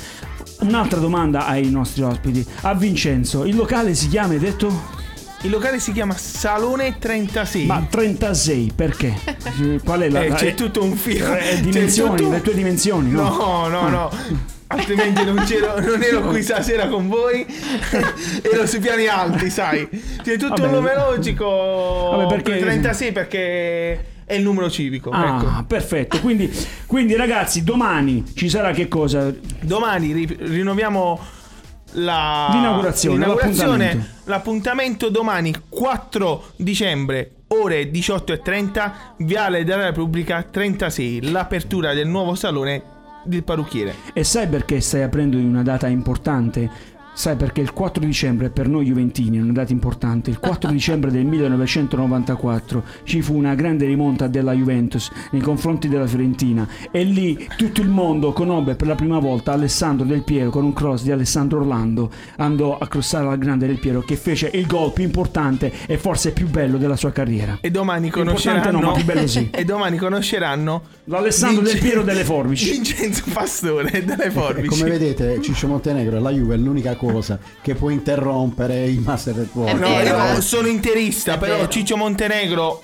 un'altra 0.61 0.99
domanda 0.99 1.45
ai 1.45 1.69
nostri 1.69 2.01
ospiti, 2.01 2.43
a 2.61 2.73
Vincenzo, 2.73 3.45
il 3.45 3.55
locale 3.55 3.93
si 3.93 4.07
chiama, 4.07 4.33
hai 4.33 4.39
detto? 4.39 5.01
Il 5.41 5.51
locale 5.51 5.79
si 5.79 5.91
chiama 5.91 6.15
Salone 6.17 6.95
36. 6.97 7.67
Ma 7.67 7.85
36 7.87 8.71
perché? 8.75 9.13
Qual 9.85 10.01
è 10.01 10.09
la 10.09 10.23
Eh, 10.23 10.29
c'è 10.33 10.55
tutto 10.55 10.81
un 10.83 10.95
filo. 10.95 11.35
eh, 11.35 11.59
dimensioni, 11.61 12.15
tutto- 12.15 12.31
le 12.31 12.41
tue 12.41 12.55
dimensioni, 12.55 13.11
no? 13.11 13.29
No, 13.29 13.67
no, 13.67 13.89
no. 13.89 14.09
Altrimenti 14.73 15.23
non, 15.23 15.35
non 15.85 16.01
ero 16.03 16.21
qui 16.21 16.41
stasera 16.41 16.87
con 16.87 17.07
voi. 17.07 17.45
ero 18.41 18.65
sui 18.65 18.79
piani 18.79 19.07
alti, 19.07 19.49
sai. 19.49 19.87
C'è 20.21 20.37
tutto 20.37 20.61
Vabbè. 20.61 20.67
un 20.67 20.71
numerologico. 20.73 21.45
Vabbè, 21.45 22.27
perché- 22.41 22.59
36 22.59 23.11
perché 23.11 24.05
è 24.25 24.33
il 24.33 24.41
numero 24.41 24.69
civico. 24.69 25.09
Ah, 25.11 25.37
ecco. 25.37 25.63
perfetto. 25.67 26.19
Quindi, 26.19 26.51
quindi, 26.87 27.15
ragazzi, 27.15 27.63
domani 27.63 28.23
ci 28.35 28.49
sarà 28.49 28.71
che 28.71 28.87
cosa? 28.87 29.31
Domani 29.61 30.11
ri- 30.13 30.37
rinnoviamo 30.39 31.19
la 31.95 32.49
L'inaugurazione, 32.51 33.17
l'inaugurazione. 33.19 33.77
l'appuntamento. 33.85 34.11
L'appuntamento 34.25 35.09
domani 35.09 35.53
4 35.69 36.43
dicembre 36.55 37.31
ore 37.49 37.91
18.30 37.91 38.91
Viale 39.17 39.63
della 39.63 39.85
Repubblica 39.85 40.41
36 40.41 41.29
l'apertura 41.29 41.93
del 41.93 42.07
nuovo 42.07 42.33
salone 42.33 42.81
del 43.23 43.43
parrucchiere 43.43 43.93
E 44.13 44.23
sai 44.23 44.47
perché 44.47 44.81
stai 44.81 45.03
aprendo 45.03 45.37
in 45.37 45.47
una 45.47 45.63
data 45.63 45.87
importante? 45.87 46.69
Sai 47.15 47.35
perché 47.35 47.61
il 47.61 47.73
4 47.73 48.03
dicembre 48.03 48.49
per 48.49 48.67
noi 48.67 48.85
Juventini 48.85 49.37
è 49.37 49.41
una 49.41 49.51
data 49.51 49.71
importante. 49.71 50.29
Il 50.31 50.39
4 50.39 50.69
dicembre 50.71 51.11
del 51.11 51.25
1994 51.25 52.83
ci 53.03 53.21
fu 53.21 53.35
una 53.35 53.53
grande 53.55 53.85
rimonta 53.85 54.27
della 54.27 54.53
Juventus 54.53 55.11
nei 55.31 55.41
confronti 55.41 55.87
della 55.87 56.07
Fiorentina 56.07 56.67
e 56.91 57.03
lì 57.03 57.47
tutto 57.55 57.81
il 57.81 57.89
mondo 57.89 58.33
conobbe 58.33 58.75
per 58.75 58.87
la 58.87 58.95
prima 58.95 59.19
volta 59.19 59.53
Alessandro 59.53 60.05
Del 60.05 60.23
Piero 60.23 60.49
con 60.49 60.63
un 60.63 60.73
cross 60.73 61.03
di 61.03 61.11
Alessandro 61.11 61.59
Orlando. 61.59 62.11
Andò 62.37 62.77
a 62.77 62.87
crossare 62.87 63.27
al 63.27 63.37
grande 63.37 63.67
Del 63.67 63.79
Piero 63.79 64.01
che 64.01 64.15
fece 64.15 64.49
il 64.53 64.65
gol 64.65 64.91
più 64.91 65.03
importante 65.03 65.71
e 65.85 65.97
forse 65.97 66.31
più 66.31 66.47
bello 66.49 66.77
della 66.77 66.95
sua 66.95 67.11
carriera. 67.11 67.57
e 67.61 67.69
domani 67.69 68.09
conosceranno 68.09 68.79
no, 68.79 68.87
ma 68.87 68.91
più 68.93 69.05
bello 69.05 69.27
sì. 69.27 69.49
e 69.53 69.63
domani 69.63 69.97
conosceranno 69.97 70.81
L'Alessandro 71.05 71.61
Del 71.61 71.73
Vince- 71.73 71.87
Piero 71.87 72.03
delle 72.03 72.23
forbici. 72.23 72.71
Vincenzo 72.71 73.23
Pastore 73.31 74.03
delle 74.03 74.25
E 74.25 74.31
forbici 74.31 74.67
come 74.67 74.89
vedete, 74.89 75.39
Ciccio 75.41 75.67
Montenegro 75.67 76.17
e 76.17 76.19
la 76.19 76.31
Juve 76.31 76.55
è 76.55 76.57
l'unica 76.57 76.95
cosa 77.11 77.39
che 77.61 77.75
può 77.75 77.89
interrompere 77.89 78.85
il 78.85 78.99
Master 78.99 79.39
at 79.39 79.47
War. 79.53 79.69
È 79.69 79.73
No, 79.73 79.87
vero, 79.95 80.17
io 80.17 80.37
eh. 80.37 80.41
sono 80.41 80.67
interista, 80.67 81.37
però. 81.37 81.67
Ciccio 81.67 81.97
Montenegro 81.97 82.81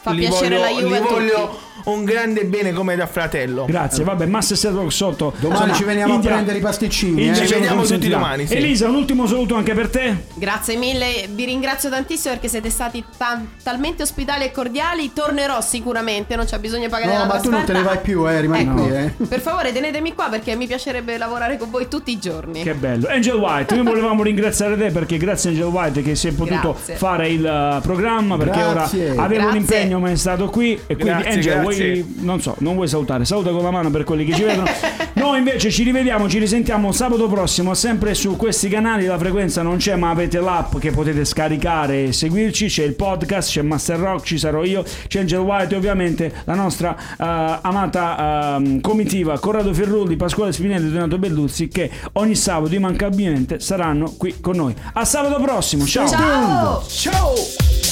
Fa 0.00 0.12
piacere 0.12 0.56
voglio, 0.58 0.74
la 0.74 0.80
Juve 0.80 0.98
tutti. 1.00 1.12
voglio 1.14 1.58
un 1.84 2.04
grande 2.04 2.44
bene 2.44 2.72
come 2.72 2.96
da 2.96 3.06
fratello. 3.06 3.64
Grazie, 3.66 4.04
vabbè, 4.04 4.26
Master 4.26 4.56
Setwork 4.56 4.92
sotto. 4.92 5.32
Domani 5.38 5.60
Insomma, 5.60 5.76
ci 5.78 5.84
veniamo 5.84 6.14
India- 6.14 6.30
a 6.30 6.32
prendere 6.34 6.58
i 6.58 6.60
pasticcini. 6.60 7.28
Eh. 7.30 7.34
Ci 7.34 7.46
vediamo 7.46 7.82
tutti 7.84 8.08
domani, 8.08 8.46
sì. 8.46 8.54
Elisa, 8.54 8.88
un 8.88 8.94
ultimo 8.94 9.26
saluto 9.26 9.54
anche 9.54 9.74
per 9.74 9.88
te. 9.90 10.24
Grazie 10.34 10.76
mille, 10.76 11.28
vi 11.30 11.44
ringrazio 11.44 11.90
tantissimo 11.90 12.32
perché 12.34 12.48
siete 12.48 12.70
stati 12.70 13.04
tan- 13.16 13.48
talmente 13.62 14.02
ospitali 14.02 14.44
e 14.44 14.50
cordiali. 14.52 15.12
Tornerò 15.12 15.60
sicuramente, 15.60 16.36
non 16.36 16.44
c'è 16.46 16.58
bisogno 16.58 16.84
di 16.84 16.88
pagare 16.90 17.12
No, 17.12 17.18
la 17.18 17.26
ma 17.26 17.40
tu 17.40 17.50
non 17.50 17.64
te 17.64 17.72
ne 17.72 17.82
vai 17.82 17.98
più, 17.98 18.28
eh, 18.28 18.40
rimani 18.40 18.62
Ecco. 18.62 18.82
qui, 18.82 18.96
eh. 18.96 19.26
Per 19.28 19.40
favore, 19.40 19.72
tenetemi 19.72 20.14
qua 20.14 20.28
perché 20.28 20.56
mi 20.56 20.66
piacerebbe 20.66 21.18
lavorare 21.18 21.56
con 21.58 21.70
voi 21.70 21.88
tutti 21.88 22.10
i 22.12 22.18
giorni. 22.18 22.62
Che 22.62 22.74
bello. 22.74 23.08
Angel 23.08 23.34
White, 23.36 23.74
noi 23.74 23.84
volevamo 23.84 24.22
ringraziare 24.24 24.76
te 24.76 24.90
perché 24.90 25.16
grazie 25.18 25.50
Angel 25.50 25.66
White 25.66 26.02
che 26.02 26.14
sei 26.14 26.32
potuto 26.32 26.72
Grazie. 26.72 26.94
fare 26.96 27.28
il 27.28 27.42
uh, 27.44 27.80
programma 27.80 28.36
perché 28.36 28.58
Grazie. 28.58 29.10
ora 29.10 29.22
avevo 29.22 29.46
un 29.48 29.50
Grazie. 29.56 29.76
impegno 29.76 29.98
ma 29.98 30.10
è 30.10 30.16
stato 30.16 30.48
qui 30.48 30.72
e 30.74 30.94
quindi 30.94 31.04
Grazie, 31.04 31.28
Angel 31.30 31.42
grazie. 31.52 31.63
Vuoi 31.64 32.14
non 32.18 32.40
so, 32.40 32.54
non 32.58 32.74
vuoi 32.74 32.88
salutare, 32.88 33.24
saluta 33.24 33.50
con 33.50 33.62
la 33.62 33.70
mano 33.70 33.90
per 33.90 34.04
quelli 34.04 34.24
che 34.24 34.34
ci 34.34 34.42
vedono. 34.42 34.68
Noi 35.14 35.38
invece 35.38 35.70
ci 35.70 35.82
rivediamo, 35.82 36.28
ci 36.28 36.38
risentiamo 36.38 36.92
sabato 36.92 37.28
prossimo 37.28 37.74
sempre 37.74 38.14
su 38.14 38.36
questi 38.36 38.68
canali, 38.68 39.06
la 39.06 39.18
frequenza 39.18 39.62
non 39.62 39.76
c'è 39.76 39.96
ma 39.96 40.10
avete 40.10 40.40
l'app 40.40 40.76
che 40.78 40.90
potete 40.90 41.24
scaricare 41.24 42.04
e 42.04 42.12
seguirci, 42.12 42.66
c'è 42.66 42.84
il 42.84 42.94
podcast, 42.94 43.50
c'è 43.50 43.62
Master 43.62 43.98
Rock, 43.98 44.24
ci 44.24 44.38
sarò 44.38 44.64
io, 44.64 44.84
c'è 45.06 45.20
Angel 45.20 45.40
White 45.40 45.74
e 45.74 45.76
ovviamente 45.76 46.32
la 46.44 46.54
nostra 46.54 46.96
eh, 46.96 47.58
amata 47.62 48.56
ehm, 48.56 48.80
comitiva 48.80 49.38
Corrado 49.38 49.72
Ferrulli, 49.72 50.16
Pasquale 50.16 50.52
Spinelli 50.52 50.88
e 50.88 50.90
Donato 50.90 51.18
Belluzzi 51.18 51.68
che 51.68 51.90
ogni 52.12 52.34
sabato 52.34 52.74
immancabilmente 52.74 53.60
saranno 53.60 54.12
qui 54.16 54.40
con 54.40 54.56
noi. 54.56 54.74
A 54.94 55.04
sabato 55.04 55.40
prossimo, 55.40 55.86
ciao! 55.86 56.08
Ciao! 56.08 56.84
Ciao! 56.88 57.83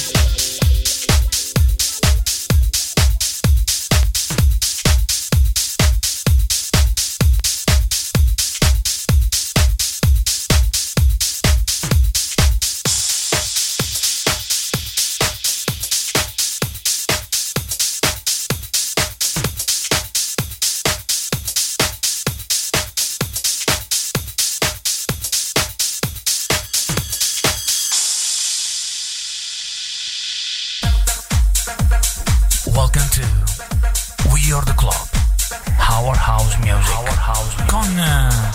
We 37.83 38.52